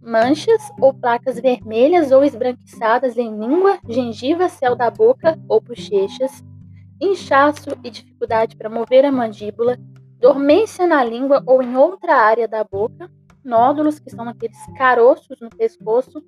Manchas 0.02 0.62
ou 0.80 0.94
placas 0.94 1.40
vermelhas 1.40 2.12
ou 2.12 2.24
esbranquiçadas 2.24 3.18
em 3.18 3.38
língua, 3.38 3.78
gengiva, 3.88 4.50
céu 4.50 4.76
da 4.76 4.90
boca 4.90 5.38
ou 5.48 5.60
bochechas, 5.60 6.44
inchaço 7.02 7.70
e 7.84 7.90
dificuldade 7.90 8.56
para 8.56 8.70
mover 8.70 9.06
a 9.06 9.12
mandíbula, 9.12 9.78
dormência 10.20 10.88
na 10.88 11.04
língua 11.04 11.44
ou 11.46 11.62
em 11.62 11.76
outra 11.76 12.16
área 12.16 12.48
da 12.48 12.64
boca, 12.64 13.10
nódulos, 13.44 14.00
que 14.00 14.10
são 14.10 14.28
aqueles 14.28 14.58
caroços 14.78 15.40
no 15.40 15.50
pescoço, 15.50 16.24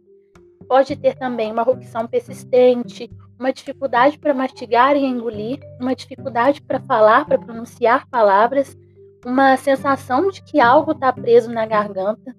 pode 0.67 0.95
ter 0.95 1.15
também 1.15 1.51
uma 1.51 1.63
rupção 1.63 2.07
persistente, 2.07 3.11
uma 3.41 3.51
dificuldade 3.51 4.19
para 4.19 4.35
mastigar 4.35 4.95
e 4.95 5.03
engolir, 5.03 5.59
uma 5.79 5.95
dificuldade 5.95 6.61
para 6.61 6.79
falar, 6.79 7.25
para 7.25 7.39
pronunciar 7.39 8.07
palavras, 8.07 8.77
uma 9.25 9.57
sensação 9.57 10.29
de 10.29 10.43
que 10.43 10.59
algo 10.59 10.91
está 10.91 11.11
preso 11.11 11.51
na 11.51 11.65
garganta, 11.65 12.35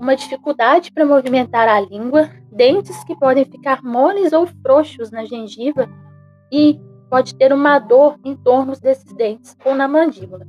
uma 0.00 0.16
dificuldade 0.16 0.90
para 0.90 1.04
movimentar 1.04 1.68
a 1.68 1.78
língua, 1.78 2.30
dentes 2.50 3.04
que 3.04 3.14
podem 3.14 3.44
ficar 3.44 3.82
moles 3.82 4.32
ou 4.32 4.46
frouxos 4.46 5.10
na 5.10 5.26
gengiva 5.26 5.86
e 6.50 6.80
pode 7.10 7.34
ter 7.34 7.52
uma 7.52 7.78
dor 7.78 8.18
em 8.24 8.34
torno 8.34 8.72
desses 8.74 9.12
dentes 9.12 9.54
ou 9.66 9.74
na 9.74 9.86
mandíbula, 9.86 10.46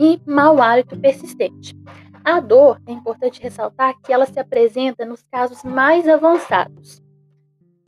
e 0.00 0.18
mau 0.24 0.58
hálito 0.58 0.98
persistente. 0.98 1.78
A 2.24 2.40
dor, 2.40 2.80
é 2.86 2.92
importante 2.92 3.42
ressaltar 3.42 3.94
que 4.02 4.10
ela 4.10 4.24
se 4.24 4.40
apresenta 4.40 5.04
nos 5.04 5.22
casos 5.30 5.62
mais 5.64 6.08
avançados. 6.08 7.06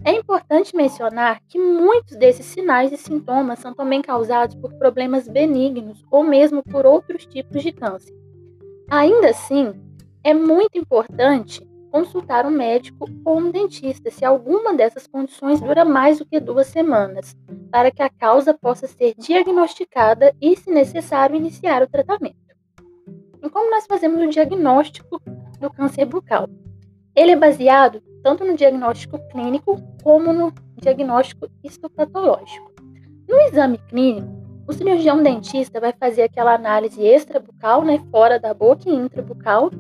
É 0.03 0.13
importante 0.13 0.75
mencionar 0.75 1.41
que 1.47 1.59
muitos 1.59 2.17
desses 2.17 2.47
sinais 2.47 2.91
e 2.91 2.97
sintomas 2.97 3.59
são 3.59 3.75
também 3.75 4.01
causados 4.01 4.55
por 4.55 4.73
problemas 4.75 5.29
benignos 5.29 6.03
ou 6.11 6.25
mesmo 6.25 6.63
por 6.63 6.87
outros 6.87 7.27
tipos 7.27 7.63
de 7.63 7.71
câncer. 7.71 8.15
Ainda 8.91 9.29
assim, 9.29 9.75
é 10.25 10.33
muito 10.33 10.79
importante 10.79 11.69
consultar 11.91 12.47
um 12.47 12.51
médico 12.51 13.07
ou 13.25 13.39
um 13.39 13.51
dentista 13.51 14.11
se 14.11 14.25
alguma 14.25 14.75
dessas 14.75 15.07
condições 15.07 15.61
dura 15.61 15.85
mais 15.85 16.19
do 16.19 16.25
que 16.25 16.41
duas 16.41 16.69
semanas, 16.69 17.37
para 17.71 17.91
que 17.91 18.03
a 18.03 18.09
causa 18.09 18.55
possa 18.55 18.87
ser 18.87 19.15
diagnosticada 19.19 20.35
e, 20.41 20.57
se 20.57 20.71
necessário, 20.71 21.37
iniciar 21.37 21.83
o 21.83 21.89
tratamento. 21.89 22.37
E 23.43 23.51
como 23.51 23.71
nós 23.71 23.87
fazemos 23.87 24.23
o 24.23 24.29
diagnóstico 24.29 25.21
do 25.61 25.71
câncer 25.71 26.07
bucal? 26.07 26.49
Ele 27.21 27.33
é 27.33 27.37
baseado 27.37 28.03
tanto 28.23 28.47
no 28.47 28.57
diagnóstico 28.57 29.19
clínico 29.29 29.77
como 30.03 30.33
no 30.33 30.51
diagnóstico 30.81 31.49
histopatológico. 31.63 32.73
No 33.29 33.39
exame 33.41 33.77
clínico, 33.77 34.27
o 34.67 34.73
cirurgião 34.73 35.23
dentista 35.23 35.79
vai 35.79 35.93
fazer 35.93 36.23
aquela 36.23 36.55
análise 36.55 36.99
extrabucal, 37.03 37.85
né, 37.85 38.03
fora 38.11 38.41
da 38.41 38.55
boca 38.55 38.89
e 38.89 38.95
intrabucal, 38.95 39.71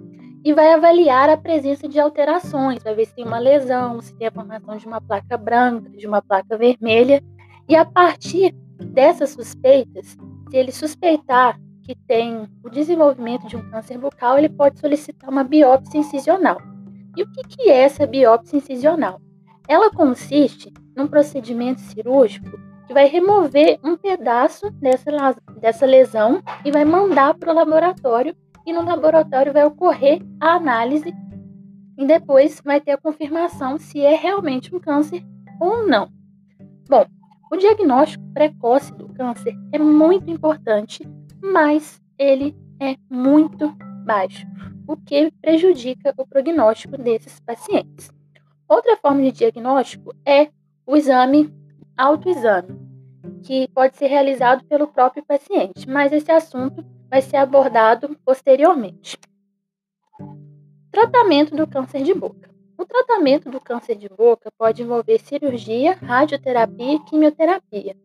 e 0.44 0.52
vai 0.52 0.74
avaliar 0.74 1.30
a 1.30 1.36
presença 1.38 1.88
de 1.88 1.98
alterações, 1.98 2.82
vai 2.82 2.94
ver 2.94 3.06
se 3.06 3.14
tem 3.14 3.24
uma 3.24 3.38
lesão, 3.38 4.02
se 4.02 4.14
tem 4.16 4.26
a 4.26 4.32
formação 4.32 4.76
de 4.76 4.86
uma 4.86 5.00
placa 5.00 5.38
branca, 5.38 5.88
de 5.96 6.06
uma 6.06 6.20
placa 6.20 6.58
vermelha, 6.58 7.22
e 7.66 7.74
a 7.74 7.86
partir 7.86 8.52
dessas 8.92 9.30
suspeitas, 9.30 10.14
se 10.50 10.56
ele 10.58 10.72
suspeitar 10.72 11.58
que 11.84 11.94
tem 12.06 12.46
o 12.62 12.68
desenvolvimento 12.68 13.46
de 13.46 13.56
um 13.56 13.70
câncer 13.70 13.96
bucal, 13.96 14.36
ele 14.36 14.50
pode 14.50 14.78
solicitar 14.78 15.30
uma 15.30 15.42
biópsia 15.42 15.96
incisional. 15.96 16.69
E 17.20 17.22
o 17.22 17.26
que, 17.26 17.68
é 17.68 17.82
essa 17.82 18.06
biópsia 18.06 18.56
incisional? 18.56 19.20
Ela 19.68 19.90
consiste 19.90 20.72
num 20.96 21.06
procedimento 21.06 21.78
cirúrgico 21.82 22.58
que 22.86 22.94
vai 22.94 23.08
remover 23.08 23.78
um 23.84 23.94
pedaço 23.94 24.70
dessa, 24.70 25.10
dessa 25.60 25.84
lesão 25.84 26.42
e 26.64 26.70
vai 26.70 26.82
mandar 26.82 27.34
para 27.34 27.52
o 27.52 27.54
laboratório 27.54 28.34
e 28.64 28.72
no 28.72 28.82
laboratório 28.82 29.52
vai 29.52 29.66
ocorrer 29.66 30.22
a 30.40 30.54
análise 30.54 31.14
e 31.98 32.06
depois 32.06 32.58
vai 32.64 32.80
ter 32.80 32.92
a 32.92 32.98
confirmação 32.98 33.76
se 33.76 34.00
é 34.00 34.16
realmente 34.16 34.74
um 34.74 34.80
câncer 34.80 35.22
ou 35.60 35.86
não. 35.86 36.08
Bom, 36.88 37.04
o 37.52 37.56
diagnóstico 37.58 38.24
precoce 38.32 38.94
do 38.94 39.12
câncer 39.12 39.54
é 39.72 39.78
muito 39.78 40.30
importante, 40.30 41.06
mas 41.42 42.00
ele 42.18 42.56
é 42.80 42.96
muito 43.10 43.76
baixo, 44.06 44.46
o 44.90 44.96
que 44.96 45.30
prejudica 45.40 46.12
o 46.16 46.26
prognóstico 46.26 46.98
desses 46.98 47.38
pacientes. 47.38 48.10
Outra 48.68 48.96
forma 48.96 49.22
de 49.22 49.30
diagnóstico 49.30 50.12
é 50.26 50.48
o 50.84 50.96
exame 50.96 51.54
autoexame, 51.96 52.76
que 53.44 53.68
pode 53.68 53.96
ser 53.96 54.08
realizado 54.08 54.64
pelo 54.64 54.88
próprio 54.88 55.24
paciente, 55.24 55.88
mas 55.88 56.12
esse 56.12 56.32
assunto 56.32 56.84
vai 57.08 57.22
ser 57.22 57.36
abordado 57.36 58.16
posteriormente. 58.24 59.16
Tratamento 60.90 61.54
do 61.54 61.68
câncer 61.68 62.02
de 62.02 62.12
boca. 62.12 62.50
O 62.76 62.84
tratamento 62.84 63.48
do 63.48 63.60
câncer 63.60 63.94
de 63.94 64.08
boca 64.08 64.50
pode 64.58 64.82
envolver 64.82 65.20
cirurgia, 65.20 65.94
radioterapia 66.02 66.94
e 66.94 67.04
quimioterapia. 67.04 67.96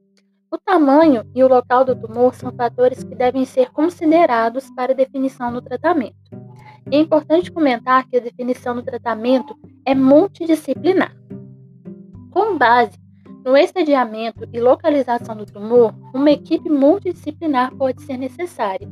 O 0.51 0.57
tamanho 0.59 1.23
e 1.33 1.43
o 1.43 1.47
local 1.47 1.83
do 1.83 1.95
tumor 1.95 2.35
são 2.35 2.51
fatores 2.51 3.03
que 3.03 3.15
devem 3.15 3.43
ser 3.43 3.71
considerados 3.71 4.69
para 4.69 4.91
a 4.91 4.95
definição 4.95 5.51
do 5.51 5.63
tratamento. 5.63 6.44
É 6.91 6.97
importante 6.97 7.51
comentar 7.51 8.07
que 8.07 8.17
a 8.17 8.19
definição 8.19 8.75
do 8.75 8.83
tratamento 8.83 9.57
é 9.83 9.95
multidisciplinar. 9.95 11.15
Com 12.29 12.57
base 12.57 12.99
no 13.43 13.57
estadiamento 13.57 14.47
e 14.53 14.59
localização 14.59 15.35
do 15.35 15.45
tumor, 15.45 15.95
uma 16.13 16.29
equipe 16.31 16.69
multidisciplinar 16.69 17.75
pode 17.75 18.03
ser 18.03 18.17
necessária, 18.17 18.87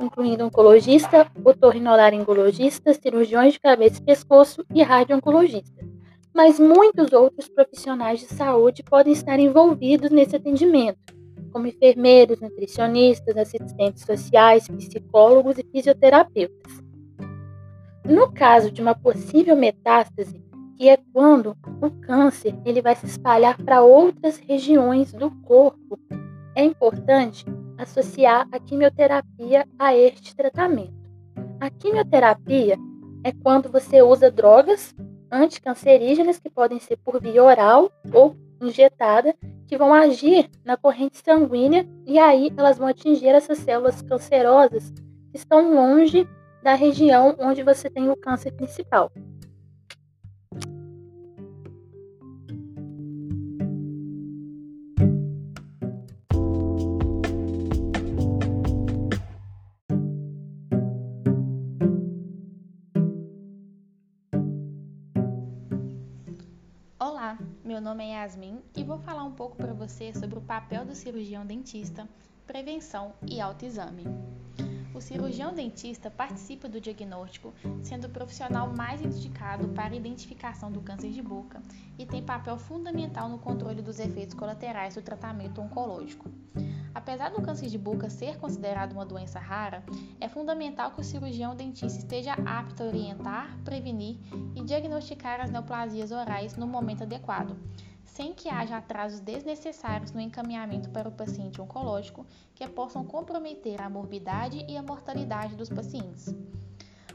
incluindo 0.00 0.44
oncologista, 0.44 1.30
otorrinolaringologista, 1.44 2.94
cirurgiões 2.94 3.54
de 3.54 3.60
cabeça 3.60 4.00
e 4.00 4.04
pescoço 4.04 4.64
e 4.74 4.82
radio-oncologista. 4.82 5.84
Mas 6.34 6.58
muitos 6.58 7.12
outros 7.12 7.48
profissionais 7.48 8.20
de 8.20 8.26
saúde 8.26 8.82
podem 8.82 9.12
estar 9.12 9.38
envolvidos 9.38 10.10
nesse 10.10 10.36
atendimento, 10.36 10.98
como 11.52 11.66
enfermeiros, 11.66 12.40
nutricionistas, 12.40 13.36
assistentes 13.36 14.04
sociais, 14.04 14.68
psicólogos 14.68 15.58
e 15.58 15.64
fisioterapeutas. 15.64 16.85
No 18.08 18.30
caso 18.30 18.70
de 18.70 18.80
uma 18.80 18.94
possível 18.94 19.56
metástase, 19.56 20.40
que 20.76 20.88
é 20.88 20.96
quando 21.12 21.56
o 21.82 21.90
câncer 21.90 22.54
ele 22.64 22.80
vai 22.80 22.94
se 22.94 23.06
espalhar 23.06 23.60
para 23.60 23.82
outras 23.82 24.38
regiões 24.38 25.12
do 25.12 25.30
corpo. 25.42 25.98
É 26.54 26.62
importante 26.62 27.44
associar 27.76 28.46
a 28.52 28.60
quimioterapia 28.60 29.66
a 29.76 29.96
este 29.96 30.36
tratamento. 30.36 30.94
A 31.58 31.68
quimioterapia 31.68 32.78
é 33.24 33.32
quando 33.32 33.68
você 33.70 34.00
usa 34.02 34.30
drogas 34.30 34.94
anticancerígenas 35.30 36.38
que 36.38 36.48
podem 36.48 36.78
ser 36.78 36.98
por 36.98 37.20
via 37.20 37.42
oral 37.42 37.90
ou 38.12 38.36
injetada, 38.62 39.34
que 39.66 39.76
vão 39.76 39.92
agir 39.92 40.48
na 40.64 40.76
corrente 40.76 41.18
sanguínea 41.24 41.84
e 42.06 42.20
aí 42.20 42.52
elas 42.56 42.78
vão 42.78 42.86
atingir 42.86 43.28
essas 43.28 43.58
células 43.58 44.00
cancerosas 44.00 44.92
que 45.32 45.36
estão 45.36 45.74
longe 45.74 46.26
da 46.66 46.74
região 46.74 47.36
onde 47.38 47.62
você 47.62 47.88
tem 47.88 48.10
o 48.10 48.16
câncer 48.16 48.50
principal. 48.50 49.12
meu 67.64 67.80
nome 67.80 68.04
é 68.04 68.14
Yasmin 68.14 68.60
e 68.76 68.82
vou 68.82 68.98
falar 68.98 69.22
um 69.22 69.32
pouco 69.32 69.56
para 69.56 69.72
você 69.72 70.12
sobre 70.14 70.38
o 70.38 70.42
papel 70.42 70.84
do 70.84 70.94
cirurgião 70.94 71.44
dentista, 71.44 72.08
prevenção 72.46 73.12
e 73.28 73.40
autoexame. 73.40 74.04
O 74.96 75.00
cirurgião 75.02 75.52
dentista 75.52 76.10
participa 76.10 76.70
do 76.70 76.80
diagnóstico, 76.80 77.52
sendo 77.82 78.06
o 78.06 78.10
profissional 78.10 78.72
mais 78.74 79.02
indicado 79.02 79.68
para 79.68 79.92
a 79.92 79.96
identificação 79.96 80.72
do 80.72 80.80
câncer 80.80 81.10
de 81.10 81.20
boca 81.20 81.62
e 81.98 82.06
tem 82.06 82.22
papel 82.22 82.56
fundamental 82.56 83.28
no 83.28 83.38
controle 83.38 83.82
dos 83.82 84.00
efeitos 84.00 84.34
colaterais 84.34 84.94
do 84.94 85.02
tratamento 85.02 85.60
oncológico. 85.60 86.30
Apesar 86.94 87.28
do 87.28 87.42
câncer 87.42 87.68
de 87.68 87.76
boca 87.76 88.08
ser 88.08 88.38
considerado 88.38 88.92
uma 88.92 89.04
doença 89.04 89.38
rara, 89.38 89.84
é 90.18 90.30
fundamental 90.30 90.90
que 90.92 91.02
o 91.02 91.04
cirurgião 91.04 91.54
dentista 91.54 91.98
esteja 91.98 92.32
apto 92.46 92.82
a 92.82 92.86
orientar, 92.86 93.54
prevenir 93.66 94.16
e 94.54 94.64
diagnosticar 94.64 95.42
as 95.42 95.50
neoplasias 95.50 96.10
orais 96.10 96.56
no 96.56 96.66
momento 96.66 97.02
adequado, 97.02 97.54
sem 98.16 98.32
que 98.32 98.48
haja 98.48 98.78
atrasos 98.78 99.20
desnecessários 99.20 100.10
no 100.10 100.22
encaminhamento 100.22 100.88
para 100.88 101.06
o 101.06 101.12
paciente 101.12 101.60
oncológico 101.60 102.24
que 102.54 102.66
possam 102.66 103.04
comprometer 103.04 103.78
a 103.82 103.90
morbidade 103.90 104.64
e 104.66 104.74
a 104.74 104.82
mortalidade 104.82 105.54
dos 105.54 105.68
pacientes. 105.68 106.34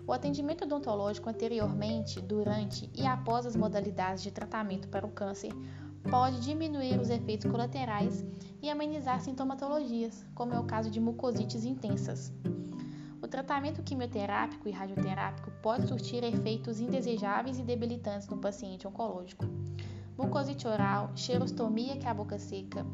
O 0.06 0.14
atendimento 0.14 0.64
odontológico 0.64 1.28
anteriormente, 1.28 2.22
durante 2.22 2.88
e 2.94 3.08
após 3.08 3.48
as 3.48 3.56
modalidades 3.56 4.22
de 4.22 4.30
tratamento 4.30 4.90
para 4.90 5.04
o 5.04 5.10
câncer 5.12 5.52
pode 6.08 6.40
diminuir 6.42 7.00
os 7.00 7.10
efeitos 7.10 7.50
colaterais 7.50 8.24
e 8.62 8.70
amenizar 8.70 9.22
sintomatologias, 9.22 10.24
como 10.36 10.54
é 10.54 10.60
o 10.60 10.66
caso 10.66 10.92
de 10.92 11.00
mucosites 11.00 11.66
intensas. 11.66 12.32
O 13.24 13.28
tratamento 13.28 13.82
quimioterápico 13.82 14.70
e 14.70 14.72
radioterápico 14.72 15.50
pode 15.64 15.88
surtir 15.88 16.24
efeitos 16.24 16.80
indesejáveis 16.80 17.58
e 17.58 17.64
debilitantes 17.64 18.28
no 18.28 18.38
paciente 18.38 18.88
oncológico. 18.88 19.46
Mucosite 20.22 20.68
oral, 20.68 21.10
xerostomia 21.16 21.98
que 21.98 22.06
é 22.06 22.10
a 22.12 22.14
boca 22.14 22.38
seca, 22.38 22.86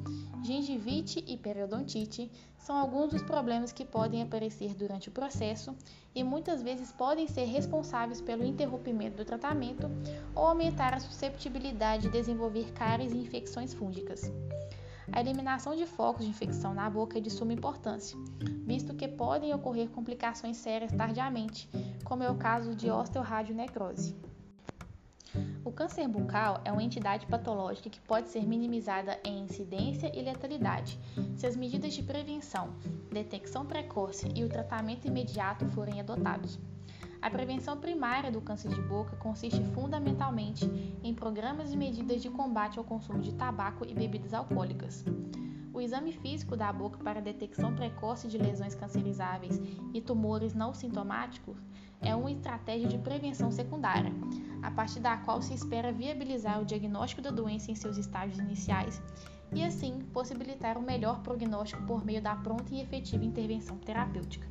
gengivite 0.41 1.21
e 1.27 1.35
periodontite 1.35 2.31
são 2.57 2.77
alguns 2.77 3.09
dos 3.09 3.21
problemas 3.21 3.73
que 3.73 3.83
podem 3.83 4.21
aparecer 4.21 4.73
durante 4.73 5.09
o 5.09 5.11
processo 5.11 5.75
e 6.15 6.23
muitas 6.23 6.63
vezes 6.63 6.89
podem 6.93 7.27
ser 7.27 7.43
responsáveis 7.43 8.21
pelo 8.21 8.45
interrompimento 8.45 9.17
do 9.17 9.25
tratamento 9.25 9.91
ou 10.33 10.45
aumentar 10.45 10.93
a 10.93 11.01
susceptibilidade 11.01 12.03
de 12.03 12.13
desenvolver 12.13 12.71
cáries 12.71 13.11
e 13.11 13.17
infecções 13.17 13.73
fúngicas. 13.73 14.31
A 15.11 15.19
eliminação 15.19 15.75
de 15.75 15.85
focos 15.85 16.23
de 16.23 16.31
infecção 16.31 16.73
na 16.73 16.89
boca 16.89 17.17
é 17.17 17.21
de 17.21 17.29
suma 17.29 17.51
importância, 17.51 18.17
visto 18.65 18.95
que 18.95 19.05
podem 19.05 19.53
ocorrer 19.53 19.89
complicações 19.89 20.55
sérias 20.55 20.93
tardiamente, 20.93 21.69
como 22.05 22.23
é 22.23 22.31
o 22.31 22.37
caso 22.37 22.73
de 22.73 22.89
osteoradionecrose. 22.89 24.15
O 25.63 25.71
câncer 25.71 26.07
bucal 26.07 26.61
é 26.63 26.71
uma 26.71 26.83
entidade 26.83 27.25
patológica 27.25 27.89
que 27.89 27.99
pode 27.99 28.29
ser 28.29 28.45
minimizada 28.45 29.19
em 29.23 29.43
incidência 29.43 30.11
e 30.17 30.21
letalidade 30.21 30.99
se 31.35 31.45
as 31.45 31.55
medidas 31.55 31.93
de 31.93 32.03
prevenção, 32.03 32.73
detecção 33.11 33.65
precoce 33.65 34.31
e 34.35 34.43
o 34.43 34.49
tratamento 34.49 35.07
imediato 35.07 35.67
forem 35.69 35.99
adotados. 35.99 36.59
A 37.21 37.29
prevenção 37.29 37.77
primária 37.77 38.31
do 38.31 38.41
câncer 38.41 38.69
de 38.69 38.81
boca 38.81 39.15
consiste 39.17 39.63
fundamentalmente 39.73 40.65
em 41.03 41.13
programas 41.13 41.73
e 41.73 41.77
medidas 41.77 42.21
de 42.21 42.29
combate 42.29 42.77
ao 42.77 42.85
consumo 42.85 43.19
de 43.19 43.33
tabaco 43.33 43.85
e 43.85 43.93
bebidas 43.93 44.33
alcoólicas. 44.33 45.03
O 45.73 45.81
exame 45.81 46.11
físico 46.11 46.55
da 46.55 46.71
boca 46.71 46.97
para 47.03 47.21
detecção 47.21 47.75
precoce 47.75 48.27
de 48.27 48.37
lesões 48.37 48.73
cancerizáveis 48.73 49.59
e 49.93 50.01
tumores 50.01 50.53
não 50.53 50.73
sintomáticos 50.73 51.57
é 52.01 52.15
uma 52.15 52.31
estratégia 52.31 52.87
de 52.87 52.97
prevenção 52.97 53.51
secundária, 53.51 54.11
a 54.67 54.71
partir 54.71 54.99
da 54.99 55.15
qual 55.15 55.41
se 55.41 55.53
espera 55.53 55.93
viabilizar 55.93 56.61
o 56.61 56.65
diagnóstico 56.65 57.21
da 57.21 57.31
doença 57.31 57.71
em 57.71 57.75
seus 57.75 57.95
estágios 57.97 58.37
iniciais 58.37 59.01
e, 59.53 59.63
assim, 59.63 60.01
possibilitar 60.11 60.77
o 60.77 60.81
melhor 60.81 61.21
prognóstico 61.21 61.81
por 61.83 62.03
meio 62.03 62.21
da 62.21 62.35
pronta 62.35 62.75
e 62.75 62.81
efetiva 62.81 63.23
intervenção 63.23 63.77
terapêutica. 63.77 64.45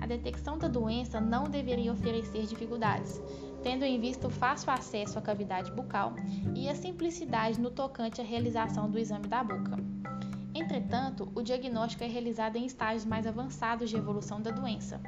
A 0.00 0.06
detecção 0.06 0.56
da 0.56 0.68
doença 0.68 1.20
não 1.20 1.42
deveria 1.42 1.92
oferecer 1.92 2.46
dificuldades, 2.46 3.20
tendo 3.64 3.84
em 3.84 3.98
vista 3.98 4.28
o 4.28 4.30
fácil 4.30 4.70
acesso 4.70 5.18
à 5.18 5.22
cavidade 5.22 5.72
bucal 5.72 6.14
e 6.54 6.68
a 6.68 6.74
simplicidade 6.76 7.60
no 7.60 7.72
tocante 7.72 8.20
à 8.20 8.24
realização 8.24 8.88
do 8.88 8.96
exame 8.96 9.26
da 9.26 9.42
boca. 9.42 9.76
Entretanto, 10.54 11.28
o 11.34 11.42
diagnóstico 11.42 12.04
é 12.04 12.06
realizado 12.06 12.54
em 12.54 12.64
estágios 12.64 13.04
mais 13.04 13.26
avançados 13.26 13.90
de 13.90 13.96
evolução 13.96 14.40
da 14.40 14.52
doença. 14.52 15.00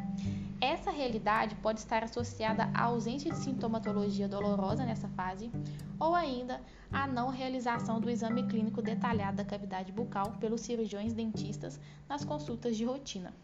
Essa 0.62 0.92
realidade 0.92 1.56
pode 1.56 1.80
estar 1.80 2.04
associada 2.04 2.70
à 2.72 2.84
ausência 2.84 3.28
de 3.28 3.36
sintomatologia 3.36 4.28
dolorosa 4.28 4.84
nessa 4.84 5.08
fase, 5.08 5.50
ou 5.98 6.14
ainda 6.14 6.60
à 6.92 7.04
não 7.04 7.30
realização 7.30 8.00
do 8.00 8.08
exame 8.08 8.46
clínico 8.46 8.80
detalhado 8.80 9.38
da 9.38 9.44
cavidade 9.44 9.90
bucal 9.90 10.36
pelos 10.38 10.60
cirurgiões 10.60 11.12
dentistas 11.12 11.80
nas 12.08 12.24
consultas 12.24 12.76
de 12.76 12.84
rotina. 12.84 13.34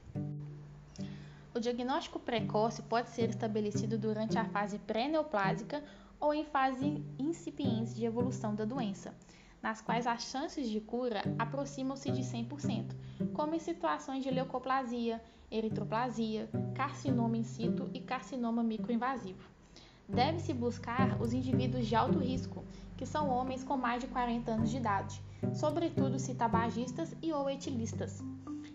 O 1.53 1.59
diagnóstico 1.59 2.21
precoce 2.21 2.83
pode 2.83 3.09
ser 3.09 3.31
estabelecido 3.31 3.99
durante 3.99 4.39
a 4.39 4.45
fase 4.45 4.79
pré-neoplásica 4.79 5.83
ou 6.21 6.33
em 6.33 6.45
fase 6.45 7.03
incipiente 7.19 7.95
de 7.95 8.05
evolução 8.05 8.55
da 8.55 8.65
doença, 8.65 9.13
nas 9.63 9.81
quais 9.81 10.07
as 10.07 10.23
chances 10.23 10.69
de 10.69 10.81
cura 10.81 11.23
aproximam-se 11.39 12.11
de 12.11 12.23
100%, 12.23 12.95
como 13.33 13.55
em 13.55 13.59
situações 13.59 14.23
de 14.23 14.31
leucoplasia, 14.31 15.21
eritroplasia, 15.51 16.49
carcinoma 16.75 17.37
in 17.37 17.45
situ 17.45 17.89
e 17.93 18.01
carcinoma 18.01 18.63
microinvasivo. 18.63 19.49
Deve-se 20.09 20.55
buscar 20.55 21.21
os 21.21 21.33
indivíduos 21.33 21.87
de 21.87 21.95
alto 21.95 22.19
risco, 22.19 22.65
que 22.97 23.05
são 23.05 23.29
homens 23.29 23.63
com 23.63 23.77
mais 23.77 24.01
de 24.01 24.09
40 24.09 24.51
anos 24.51 24.71
de 24.71 24.79
idade, 24.79 25.21
sobretudo 25.55 26.19
se 26.19 26.35
tabagistas 26.35 27.15
e 27.23 27.33
ou 27.33 27.49
etilistas, 27.49 28.23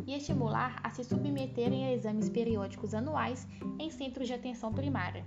e 0.06 0.14
estimular 0.14 0.80
a 0.84 0.90
se 0.90 1.04
submeterem 1.04 1.86
a 1.86 1.94
exames 1.94 2.30
periódicos 2.30 2.94
anuais 2.94 3.48
em 3.80 3.90
centros 3.90 4.28
de 4.28 4.34
atenção 4.34 4.72
primária. 4.72 5.26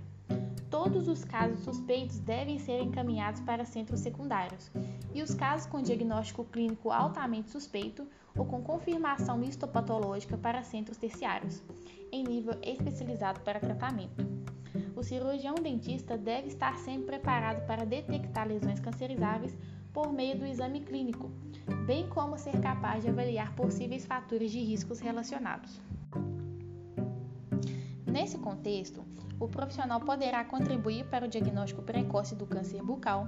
Todos 0.69 1.07
os 1.07 1.23
casos 1.23 1.61
suspeitos 1.61 2.19
devem 2.19 2.59
ser 2.59 2.81
encaminhados 2.81 3.39
para 3.41 3.63
centros 3.63 4.01
secundários, 4.01 4.69
e 5.17 5.21
os 5.23 5.33
casos 5.33 5.65
com 5.65 5.81
diagnóstico 5.81 6.45
clínico 6.45 6.91
altamente 6.91 7.49
suspeito 7.49 8.07
ou 8.35 8.45
com 8.45 8.61
confirmação 8.61 9.43
histopatológica 9.43 10.37
para 10.37 10.61
centros 10.61 10.95
terciários, 10.95 11.63
em 12.11 12.23
nível 12.23 12.53
especializado 12.61 13.39
para 13.39 13.59
tratamento. 13.59 14.23
O 14.95 15.01
cirurgião 15.01 15.55
dentista 15.55 16.15
deve 16.15 16.49
estar 16.49 16.77
sempre 16.77 17.07
preparado 17.07 17.65
para 17.65 17.83
detectar 17.83 18.47
lesões 18.47 18.79
cancerizáveis 18.79 19.57
por 19.91 20.13
meio 20.13 20.37
do 20.37 20.45
exame 20.45 20.81
clínico, 20.81 21.31
bem 21.87 22.07
como 22.09 22.37
ser 22.37 22.61
capaz 22.61 23.03
de 23.03 23.09
avaliar 23.09 23.55
possíveis 23.55 24.05
fatores 24.05 24.51
de 24.51 24.59
riscos 24.59 24.99
relacionados. 24.99 25.81
Nesse 28.05 28.37
contexto, 28.37 29.03
o 29.39 29.47
profissional 29.47 29.99
poderá 29.99 30.43
contribuir 30.43 31.05
para 31.05 31.25
o 31.25 31.27
diagnóstico 31.27 31.81
precoce 31.81 32.35
do 32.35 32.45
câncer 32.45 32.83
bucal 32.83 33.27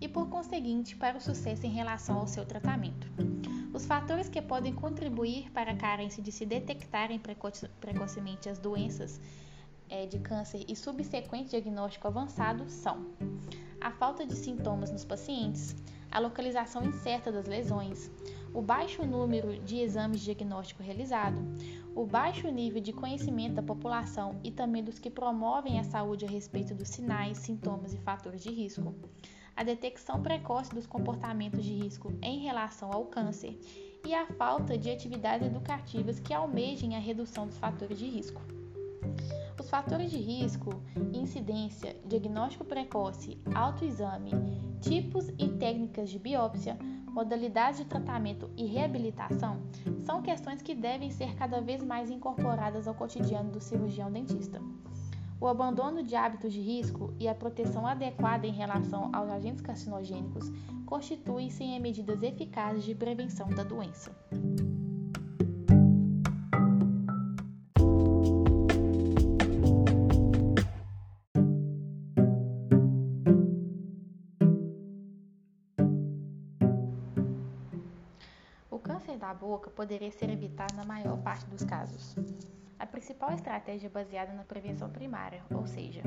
e, 0.00 0.08
por 0.08 0.28
conseguinte, 0.28 0.96
para 0.96 1.18
o 1.18 1.20
sucesso 1.20 1.66
em 1.66 1.70
relação 1.70 2.18
ao 2.18 2.26
seu 2.26 2.46
tratamento. 2.46 3.06
Os 3.72 3.86
fatores 3.86 4.28
que 4.28 4.40
podem 4.42 4.72
contribuir 4.72 5.50
para 5.52 5.72
a 5.72 5.76
carência 5.76 6.22
de 6.22 6.32
se 6.32 6.44
detectarem 6.44 7.18
precoce, 7.18 7.68
precocemente 7.80 8.48
as 8.48 8.58
doenças 8.58 9.20
é, 9.88 10.06
de 10.06 10.18
câncer 10.18 10.64
e 10.68 10.74
subsequente 10.74 11.50
diagnóstico 11.50 12.06
avançado 12.06 12.68
são 12.68 13.06
a 13.80 13.90
falta 13.90 14.26
de 14.26 14.34
sintomas 14.34 14.90
nos 14.90 15.04
pacientes, 15.04 15.74
a 16.10 16.18
localização 16.18 16.84
incerta 16.84 17.32
das 17.32 17.46
lesões, 17.46 18.10
o 18.52 18.60
baixo 18.60 19.06
número 19.06 19.58
de 19.60 19.78
exames 19.78 20.20
de 20.20 20.26
diagnóstico 20.26 20.82
realizado, 20.82 21.38
o 21.94 22.04
baixo 22.04 22.48
nível 22.50 22.80
de 22.80 22.92
conhecimento 22.92 23.54
da 23.54 23.62
população 23.62 24.38
e 24.42 24.50
também 24.50 24.82
dos 24.82 24.98
que 24.98 25.08
promovem 25.08 25.78
a 25.78 25.84
saúde 25.84 26.24
a 26.24 26.28
respeito 26.28 26.74
dos 26.74 26.88
sinais, 26.88 27.38
sintomas 27.38 27.94
e 27.94 27.98
fatores 27.98 28.42
de 28.42 28.50
risco, 28.50 28.94
a 29.60 29.62
detecção 29.62 30.22
precoce 30.22 30.74
dos 30.74 30.86
comportamentos 30.86 31.62
de 31.62 31.74
risco 31.74 32.10
em 32.22 32.38
relação 32.38 32.90
ao 32.90 33.04
câncer 33.04 33.60
e 34.06 34.14
a 34.14 34.24
falta 34.24 34.78
de 34.78 34.90
atividades 34.90 35.46
educativas 35.46 36.18
que 36.18 36.32
almejem 36.32 36.96
a 36.96 36.98
redução 36.98 37.46
dos 37.46 37.58
fatores 37.58 37.98
de 37.98 38.08
risco. 38.08 38.40
Os 39.60 39.68
fatores 39.68 40.10
de 40.10 40.16
risco, 40.16 40.82
incidência, 41.12 41.94
diagnóstico 42.06 42.64
precoce, 42.64 43.36
autoexame, 43.54 44.30
tipos 44.80 45.28
e 45.28 45.46
técnicas 45.58 46.08
de 46.08 46.18
biópsia, 46.18 46.78
modalidades 47.08 47.80
de 47.80 47.84
tratamento 47.84 48.50
e 48.56 48.64
reabilitação 48.64 49.60
são 50.06 50.22
questões 50.22 50.62
que 50.62 50.74
devem 50.74 51.10
ser 51.10 51.34
cada 51.34 51.60
vez 51.60 51.82
mais 51.82 52.10
incorporadas 52.10 52.88
ao 52.88 52.94
cotidiano 52.94 53.50
do 53.50 53.60
cirurgião 53.60 54.10
dentista. 54.10 54.58
O 55.40 55.48
abandono 55.48 56.02
de 56.02 56.14
hábitos 56.14 56.52
de 56.52 56.60
risco 56.60 57.14
e 57.18 57.26
a 57.26 57.34
proteção 57.34 57.86
adequada 57.86 58.46
em 58.46 58.52
relação 58.52 59.08
aos 59.10 59.30
agentes 59.30 59.62
carcinogênicos 59.62 60.52
constituem-se 60.84 61.64
em 61.64 61.80
medidas 61.80 62.22
eficazes 62.22 62.84
de 62.84 62.94
prevenção 62.94 63.48
da 63.48 63.62
doença. 63.62 64.14
O 78.70 78.78
câncer 78.78 79.16
da 79.16 79.32
boca 79.32 79.70
poderia 79.70 80.10
ser 80.10 80.28
evitado 80.28 80.76
na 80.76 80.84
maior 80.84 81.16
parte 81.22 81.46
dos 81.46 81.64
casos. 81.64 82.14
A 82.80 82.86
principal 82.86 83.30
estratégia 83.34 83.88
é 83.88 83.90
baseada 83.90 84.32
na 84.32 84.42
prevenção 84.42 84.88
primária, 84.88 85.42
ou 85.54 85.66
seja, 85.66 86.02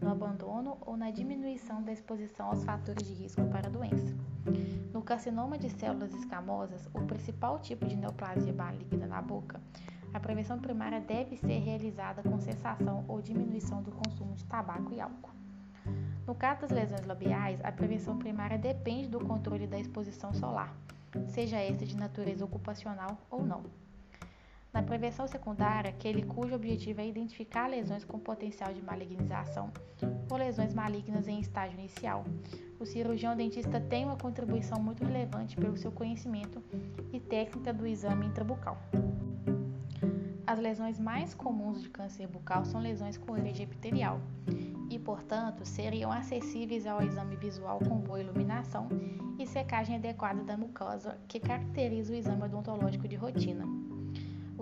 no 0.00 0.08
abandono 0.08 0.78
ou 0.82 0.96
na 0.96 1.10
diminuição 1.10 1.82
da 1.82 1.92
exposição 1.92 2.46
aos 2.46 2.62
fatores 2.62 3.04
de 3.04 3.12
risco 3.12 3.44
para 3.48 3.66
a 3.66 3.70
doença. 3.70 4.14
No 4.92 5.02
carcinoma 5.02 5.58
de 5.58 5.68
células 5.68 6.14
escamosas, 6.14 6.88
o 6.94 7.00
principal 7.06 7.58
tipo 7.58 7.88
de 7.88 7.96
neoplasia 7.96 8.52
maligna 8.52 9.04
na 9.04 9.20
boca, 9.20 9.60
a 10.14 10.20
prevenção 10.20 10.60
primária 10.60 11.00
deve 11.00 11.36
ser 11.36 11.58
realizada 11.58 12.22
com 12.22 12.38
cessação 12.38 13.04
ou 13.08 13.20
diminuição 13.20 13.82
do 13.82 13.90
consumo 13.90 14.36
de 14.36 14.44
tabaco 14.44 14.94
e 14.94 15.00
álcool. 15.00 15.34
No 16.24 16.36
caso 16.36 16.60
das 16.60 16.70
lesões 16.70 17.04
labiais, 17.04 17.60
a 17.64 17.72
prevenção 17.72 18.16
primária 18.16 18.56
depende 18.56 19.08
do 19.08 19.18
controle 19.18 19.66
da 19.66 19.76
exposição 19.80 20.32
solar, 20.32 20.72
seja 21.26 21.56
esta 21.56 21.84
de 21.84 21.96
natureza 21.96 22.44
ocupacional 22.44 23.18
ou 23.28 23.44
não 23.44 23.64
na 24.72 24.82
prevenção 24.82 25.26
secundária, 25.28 25.90
aquele 25.90 26.22
cujo 26.22 26.54
objetivo 26.54 27.00
é 27.00 27.06
identificar 27.06 27.66
lesões 27.66 28.04
com 28.04 28.18
potencial 28.18 28.72
de 28.72 28.82
malignização 28.82 29.70
ou 30.30 30.36
lesões 30.36 30.72
malignas 30.72 31.28
em 31.28 31.38
estágio 31.40 31.78
inicial. 31.78 32.24
O 32.80 32.86
cirurgião 32.86 33.36
dentista 33.36 33.78
tem 33.78 34.04
uma 34.04 34.16
contribuição 34.16 34.82
muito 34.82 35.04
relevante 35.04 35.56
pelo 35.56 35.76
seu 35.76 35.92
conhecimento 35.92 36.62
e 37.12 37.20
técnica 37.20 37.72
do 37.72 37.86
exame 37.86 38.26
intrabucal. 38.26 38.78
As 40.46 40.58
lesões 40.58 40.98
mais 40.98 41.34
comuns 41.34 41.82
de 41.82 41.90
câncer 41.90 42.26
bucal 42.26 42.64
são 42.64 42.80
lesões 42.80 43.16
com 43.16 43.32
origem 43.32 43.64
epitelial 43.64 44.20
e, 44.90 44.98
portanto, 44.98 45.64
seriam 45.64 46.10
acessíveis 46.10 46.86
ao 46.86 47.02
exame 47.02 47.36
visual 47.36 47.78
com 47.78 47.96
boa 47.96 48.20
iluminação 48.20 48.88
e 49.38 49.46
secagem 49.46 49.96
adequada 49.96 50.42
da 50.42 50.56
mucosa, 50.56 51.18
que 51.28 51.38
caracteriza 51.38 52.12
o 52.12 52.16
exame 52.16 52.42
odontológico 52.42 53.06
de 53.06 53.16
rotina. 53.16 53.91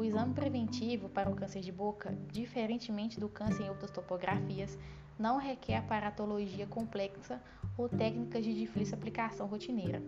O 0.01 0.05
exame 0.05 0.33
preventivo 0.33 1.11
para 1.11 1.29
o 1.29 1.37
câncer 1.37 1.61
de 1.61 1.71
boca, 1.71 2.17
diferentemente 2.33 3.21
do 3.21 3.29
câncer 3.29 3.65
em 3.65 3.69
outras 3.69 3.91
topografias, 3.91 4.79
não 5.19 5.37
requer 5.37 5.77
aparatologia 5.77 6.67
complexa 6.67 7.39
ou 7.77 7.87
técnicas 7.87 8.43
de 8.43 8.55
difícil 8.55 8.95
aplicação 8.95 9.47
rotineira. 9.47 10.03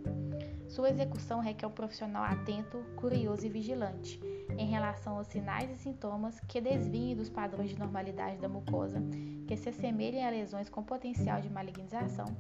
Sua 0.66 0.88
execução 0.88 1.40
requer 1.40 1.66
um 1.66 1.72
profissional 1.72 2.24
atento, 2.24 2.82
curioso 2.96 3.44
e 3.44 3.50
vigilante 3.50 4.18
em 4.56 4.66
relação 4.66 5.18
aos 5.18 5.26
sinais 5.26 5.70
e 5.70 5.76
sintomas 5.76 6.40
que 6.40 6.58
desviem 6.58 7.14
dos 7.14 7.28
padrões 7.28 7.68
de 7.68 7.78
normalidade 7.78 8.38
da 8.38 8.48
mucosa, 8.48 8.98
que 9.46 9.58
se 9.58 9.68
assemelhem 9.68 10.24
a 10.24 10.30
lesões 10.30 10.70
com 10.70 10.82
potencial 10.82 11.42
de 11.42 11.50
malignização 11.50 12.34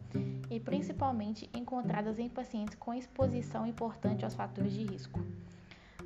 e 0.50 0.58
principalmente 0.58 1.50
encontradas 1.52 2.18
em 2.18 2.30
pacientes 2.30 2.76
com 2.76 2.94
exposição 2.94 3.66
importante 3.66 4.24
aos 4.24 4.32
fatores 4.32 4.72
de 4.72 4.84
risco. 4.84 5.20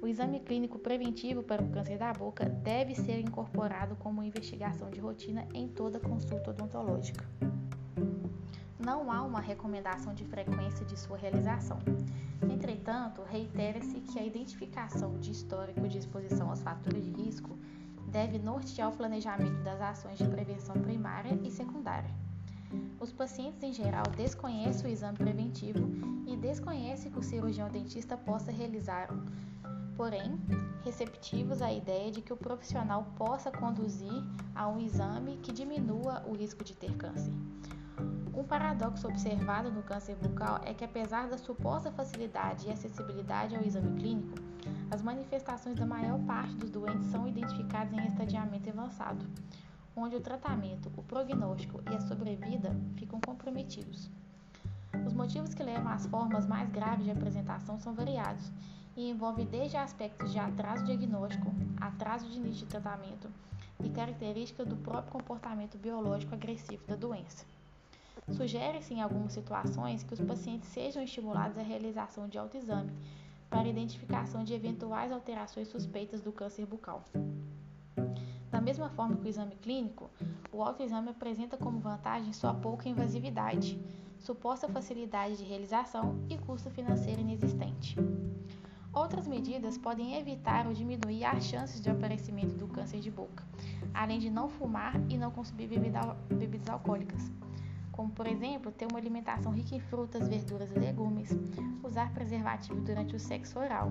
O 0.01 0.07
exame 0.07 0.41
clínico 0.41 0.79
preventivo 0.79 1.43
para 1.43 1.63
o 1.63 1.71
câncer 1.71 1.99
da 1.99 2.13
boca 2.13 2.45
deve 2.45 2.95
ser 2.95 3.19
incorporado 3.21 3.97
como 3.97 4.23
investigação 4.23 4.91
de 4.91 5.01
rotina 5.01 5.47
em 5.55 5.67
toda 5.69 5.99
consulta 5.99 6.51
odontológica. 6.51 7.25
Não 8.79 9.11
há 9.11 9.23
uma 9.23 9.41
recomendação 9.41 10.15
de 10.15 10.25
frequência 10.25 10.85
de 10.85 10.99
sua 10.99 11.17
realização. 11.17 11.79
Entretanto, 12.43 13.23
reitera-se 13.23 14.01
que 14.01 14.19
a 14.19 14.25
identificação 14.25 15.19
de 15.19 15.33
histórico 15.33 15.89
de 15.89 15.99
exposição 15.99 16.51
aos 16.51 16.63
fatores 16.63 17.05
de 17.05 17.11
risco 17.11 17.59
deve 18.07 18.39
nortear 18.39 18.91
o 18.91 18.97
planejamento 18.97 19.63
das 19.65 19.81
ações 19.81 20.19
de 20.19 20.29
prevenção 20.29 20.77
primária 20.81 21.39
e 21.43 21.51
secundária. 21.51 22.11
Os 23.01 23.13
pacientes 23.13 23.63
em 23.63 23.73
geral 23.73 24.05
desconhecem 24.17 24.89
o 24.89 24.93
exame 24.93 25.17
preventivo 25.17 25.81
e 26.27 26.37
desconhecem 26.37 27.11
que 27.11 27.19
o 27.19 27.23
cirurgião 27.23 27.69
dentista 27.69 28.17
possa 28.17 28.53
realizar 28.53 29.09
porém 29.97 30.39
receptivos 30.85 31.63
à 31.63 31.73
ideia 31.73 32.11
de 32.11 32.23
que 32.23 32.33
o 32.33 32.37
profissional 32.37 33.07
possa 33.17 33.51
conduzir 33.51 34.23
a 34.55 34.69
um 34.69 34.79
exame 34.79 35.39
que 35.39 35.53
diminua 35.53 36.23
o 36.27 36.35
risco 36.35 36.63
de 36.63 36.77
ter 36.77 36.95
câncer. 36.97 37.33
Um 38.37 38.45
paradoxo 38.45 39.09
observado 39.09 39.71
no 39.71 39.83
câncer 39.83 40.15
bucal 40.17 40.61
é 40.65 40.75
que, 40.75 40.85
apesar 40.85 41.29
da 41.29 41.39
suposta 41.39 41.91
facilidade 41.91 42.69
e 42.69 42.71
acessibilidade 42.71 43.57
ao 43.57 43.63
exame 43.63 43.99
clínico, 43.99 44.37
as 44.91 45.01
manifestações 45.01 45.77
da 45.77 45.87
maior 45.87 46.19
parte 46.21 46.55
dos 46.55 46.71
doentes 46.71 47.07
são 47.07 47.27
identificadas 47.27 47.95
em 47.95 48.07
estadiamento 48.07 48.69
avançado, 48.69 49.25
onde 49.97 50.17
o 50.17 50.21
tratamento, 50.21 50.93
o 50.97 51.03
prognóstico 51.03 51.81
e 51.91 51.95
a 51.95 52.01
sobrevida 52.01 52.77
ficam 52.97 53.21
comprometidos. 53.21 54.11
Os 55.07 55.15
motivos 55.15 55.55
que 55.55 55.63
levam 55.63 55.91
às 55.91 56.07
formas 56.07 56.47
mais 56.47 56.69
graves 56.71 57.07
de 57.07 57.11
apresentação 57.11 57.79
são 57.79 57.95
variados 57.95 58.53
e 58.97 59.11
envolvem 59.11 59.45
desde 59.47 59.77
aspectos 59.77 60.33
de 60.33 60.39
atraso 60.39 60.85
diagnóstico, 60.85 61.53
atraso 61.81 62.27
de 62.29 62.39
início 62.39 62.65
de 62.65 62.71
tratamento 62.71 63.29
e 63.85 63.91
características 63.91 64.67
do 64.67 64.77
próprio 64.77 65.13
comportamento 65.13 65.77
biológico 65.77 66.35
agressivo 66.35 66.87
da 66.87 66.97
doença. 66.97 67.45
Sugere-se 68.31 68.95
em 68.95 69.03
algumas 69.03 69.35
situações 69.35 70.03
que 70.03 70.15
os 70.15 70.21
pacientes 70.21 70.69
sejam 70.71 71.03
estimulados 71.03 71.59
à 71.59 71.63
realização 71.63 72.27
de 72.27 72.39
autoexame 72.39 72.91
para 73.49 73.69
identificação 73.69 74.43
de 74.43 74.55
eventuais 74.55 75.13
alterações 75.13 75.69
suspeitas 75.69 76.21
do 76.21 76.33
câncer 76.33 76.67
bucal. 76.67 77.05
Da 78.51 78.61
mesma 78.61 78.89
forma 78.89 79.17
que 79.17 79.27
o 79.27 79.29
exame 79.29 79.55
clínico, 79.57 80.11
o 80.51 80.63
autoexame 80.63 81.11
apresenta 81.11 81.57
como 81.57 81.79
vantagem 81.79 82.33
sua 82.33 82.55
pouca 82.55 82.89
invasividade, 82.89 83.79
suposta 84.19 84.69
facilidade 84.69 85.37
de 85.37 85.45
realização 85.45 86.19
e 86.29 86.39
custo 86.39 86.71
financeiro 86.71 87.21
inexistente. 87.21 87.97
Outras 88.97 89.29
medidas 89.29 89.79
podem 89.79 90.17
evitar 90.17 90.67
ou 90.67 90.73
diminuir 90.73 91.25
as 91.25 91.45
chances 91.45 91.81
de 91.81 91.91
aparecimento 91.91 92.57
do 92.57 92.67
câncer 92.67 92.99
de 92.99 93.11
boca, 93.11 93.45
além 93.95 94.19
de 94.19 94.31
não 94.31 94.49
fumar 94.49 94.95
e 95.09 95.17
não 95.17 95.31
consumir 95.31 95.69
bebidas 95.69 96.69
alcoólicas 96.69 97.31
como 97.97 98.11
por 98.11 98.27
exemplo 98.27 98.71
ter 98.71 98.87
uma 98.87 98.99
alimentação 98.99 99.51
rica 99.51 99.75
em 99.75 99.81
frutas, 99.81 100.29
verduras 100.29 100.71
e 100.71 100.79
legumes, 100.79 101.31
usar 101.83 102.13
preservativo 102.13 102.81
durante 102.83 103.17
o 103.17 103.19
sexo 103.19 103.59
oral, 103.59 103.91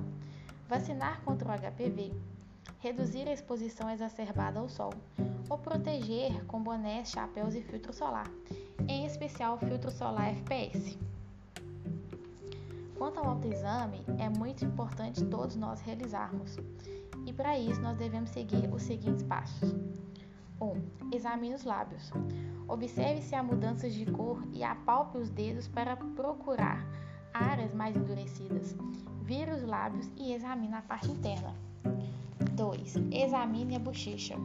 vacinar 0.69 1.21
contra 1.21 1.49
o 1.49 1.51
HPV, 1.51 2.13
reduzir 2.79 3.27
a 3.27 3.33
exposição 3.33 3.89
exacerbada 3.89 4.59
ao 4.59 4.69
sol, 4.69 4.93
ou 5.49 5.57
proteger 5.57 6.45
com 6.45 6.61
bonés, 6.61 7.09
chapéus 7.09 7.55
e 7.55 7.61
filtro 7.61 7.91
solar, 7.91 8.29
em 8.87 9.05
especial 9.05 9.57
filtro 9.57 9.89
solar 9.89 10.29
FPS. 10.29 10.97
Quanto 12.97 13.19
ao 13.19 13.29
autoexame, 13.29 14.05
é 14.17 14.29
muito 14.29 14.63
importante 14.63 15.25
todos 15.25 15.55
nós 15.55 15.81
realizarmos, 15.81 16.57
e 17.25 17.33
para 17.33 17.59
isso 17.59 17.81
nós 17.81 17.97
devemos 17.97 18.29
seguir 18.29 18.73
os 18.73 18.83
seguintes 18.83 19.23
passos. 19.23 19.73
1. 20.61 20.65
Um, 20.65 20.81
examine 21.11 21.55
os 21.55 21.63
lábios. 21.63 22.11
Observe 22.67 23.21
se 23.21 23.35
há 23.35 23.43
mudanças 23.43 23.93
de 23.93 24.05
cor 24.05 24.41
e 24.53 24.63
apalpe 24.63 25.17
os 25.17 25.29
dedos 25.29 25.67
para 25.67 25.97
procurar 25.97 26.87
áreas 27.33 27.73
mais 27.73 27.95
endurecidas. 27.95 28.75
Vire 29.21 29.51
os 29.51 29.63
lábios 29.63 30.09
e 30.15 30.33
examine 30.33 30.73
a 30.73 30.81
parte 30.81 31.11
interna. 31.11 31.53
2. 32.53 32.95
Examine 33.11 33.75
a 33.75 33.79
bochecha. 33.79 34.35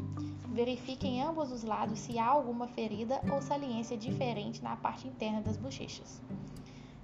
Verifique 0.53 1.07
em 1.07 1.23
ambos 1.23 1.53
os 1.53 1.63
lados 1.63 2.01
se 2.01 2.19
há 2.19 2.27
alguma 2.27 2.67
ferida 2.67 3.21
ou 3.33 3.41
saliência 3.41 3.97
diferente 3.97 4.63
na 4.63 4.75
parte 4.75 5.07
interna 5.07 5.41
das 5.41 5.57
bochechas. 5.57 6.21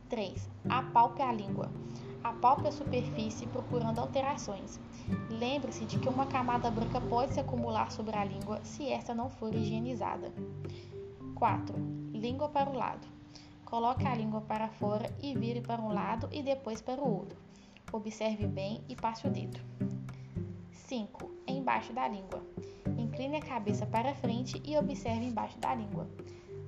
3. 0.09 0.49
Apalpe 0.69 1.21
a 1.21 1.33
língua. 1.33 1.71
Apalpe 2.23 2.69
a 2.69 2.73
superfície 2.73 3.47
procurando 3.47 3.99
alterações. 3.99 4.81
Lembre-se 5.31 5.85
de 5.85 5.99
que 5.99 6.09
uma 6.09 6.27
camada 6.27 6.71
branca 6.71 7.01
pode 7.01 7.35
se 7.35 7.41
acumular 7.41 7.91
sobre 7.91 8.17
a 8.17 8.25
língua 8.25 8.61
se 8.65 8.91
esta 8.91 9.15
não 9.15 9.29
for 9.29 9.55
higienizada. 9.55 10.33
4. 11.35 11.77
Língua 12.13 12.49
para 12.49 12.71
o 12.71 12.77
lado. 12.77 13.07
Coloque 13.65 14.07
a 14.07 14.15
língua 14.15 14.41
para 14.41 14.69
fora 14.69 15.13
e 15.21 15.37
vire 15.37 15.61
para 15.61 15.83
um 15.83 15.93
lado 15.93 16.29
e 16.33 16.43
depois 16.43 16.81
para 16.81 17.03
o 17.03 17.19
outro. 17.19 17.37
Observe 17.93 18.47
bem 18.47 18.83
e 18.89 18.95
passe 18.95 19.27
o 19.27 19.31
dedo. 19.31 19.61
5. 20.73 21.31
Embaixo 21.49 21.93
da 21.93 22.07
língua. 22.07 22.43
Incline 22.97 23.37
a 23.37 23.41
cabeça 23.41 23.85
para 23.87 24.15
frente 24.15 24.63
e 24.65 24.77
observe 24.77 25.27
embaixo 25.27 25.59
da 25.59 25.75
língua. 25.75 26.09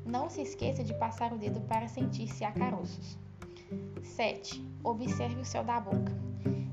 Não 0.05 0.29
se 0.29 0.40
esqueça 0.40 0.83
de 0.83 0.94
passar 0.94 1.33
o 1.33 1.38
dedo 1.38 1.61
para 1.62 1.87
sentir 1.87 2.29
se 2.29 2.44
há 2.44 2.51
caroços. 2.51 3.18
7. 4.02 4.64
Observe 4.83 5.40
o 5.40 5.44
céu 5.44 5.64
da 5.64 5.81
boca. 5.81 6.12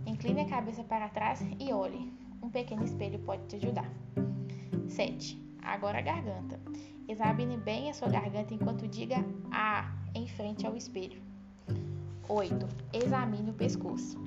Incline 0.05 0.41
a 0.41 0.49
cabeça 0.49 0.83
para 0.83 1.09
trás 1.09 1.41
e 1.59 1.71
olhe. 1.73 2.13
Um 2.41 2.49
pequeno 2.49 2.83
espelho 2.83 3.19
pode 3.19 3.43
te 3.47 3.55
ajudar. 3.57 3.89
7. 4.87 5.41
Agora 5.61 5.99
a 5.99 6.01
garganta. 6.01 6.59
Examine 7.07 7.57
bem 7.57 7.89
a 7.89 7.93
sua 7.93 8.09
garganta 8.09 8.53
enquanto 8.53 8.87
diga 8.87 9.17
A 9.51 9.91
em 10.13 10.27
frente 10.27 10.65
ao 10.65 10.75
espelho. 10.75 11.21
8. 12.27 12.67
Examine 12.93 13.51
o 13.51 13.53
pescoço. 13.53 14.17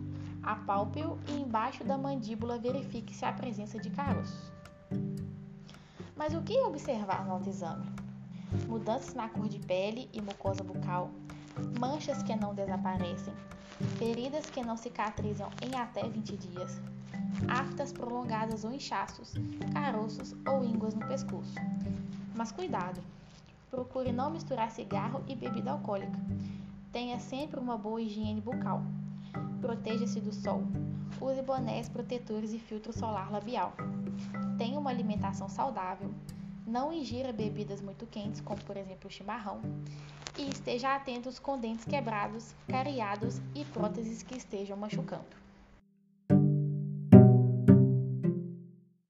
Apalpe-o 0.42 1.18
e 1.28 1.40
embaixo 1.40 1.84
da 1.84 1.98
mandíbula 1.98 2.58
verifique 2.58 3.14
se 3.14 3.24
há 3.24 3.32
presença 3.32 3.78
de 3.78 3.90
caroços. 3.90 4.52
Mas 6.16 6.34
o 6.34 6.42
que 6.42 6.58
observar 6.60 7.24
no 7.24 7.32
autoexame? 7.32 7.86
Mudanças 8.66 9.14
na 9.14 9.28
cor 9.28 9.48
de 9.48 9.58
pele 9.58 10.08
e 10.12 10.20
mucosa 10.20 10.64
bucal, 10.64 11.10
manchas 11.78 12.22
que 12.22 12.34
não 12.34 12.54
desaparecem, 12.54 13.34
feridas 13.98 14.46
que 14.50 14.62
não 14.62 14.76
cicatrizam 14.76 15.50
em 15.62 15.76
até 15.76 16.08
20 16.08 16.36
dias, 16.36 16.80
aftas 17.48 17.92
prolongadas 17.92 18.64
ou 18.64 18.72
inchaços, 18.72 19.34
caroços 19.72 20.34
ou 20.46 20.64
ínguas 20.64 20.94
no 20.94 21.06
pescoço, 21.06 21.54
mas 22.34 22.52
cuidado! 22.52 23.00
Procure 23.70 24.12
não 24.12 24.30
misturar 24.30 24.70
cigarro 24.70 25.22
e 25.28 25.36
bebida 25.36 25.72
alcoólica. 25.72 26.18
Tenha 26.90 27.18
sempre 27.18 27.60
uma 27.60 27.76
boa 27.76 28.00
higiene 28.00 28.40
bucal. 28.40 28.82
Proteja-se 29.60 30.20
do 30.20 30.32
sol. 30.32 30.62
Use 31.20 31.42
bonés 31.42 31.88
protetores 31.88 32.52
e 32.52 32.58
filtro 32.58 32.92
solar 32.92 33.30
labial. 33.30 33.74
Tenha 34.56 34.78
uma 34.78 34.88
alimentação 34.88 35.48
saudável. 35.48 36.10
Não 36.66 36.92
ingira 36.92 37.32
bebidas 37.32 37.80
muito 37.82 38.06
quentes, 38.06 38.40
como 38.40 38.62
por 38.64 38.76
exemplo 38.76 39.08
o 39.08 39.12
chimarrão. 39.12 39.60
E 40.38 40.48
esteja 40.48 40.94
atento 40.94 41.28
com 41.42 41.58
dentes 41.58 41.84
quebrados, 41.84 42.54
cariados 42.68 43.40
e 43.56 43.64
próteses 43.64 44.22
que 44.22 44.36
estejam 44.36 44.76
machucando. 44.76 45.47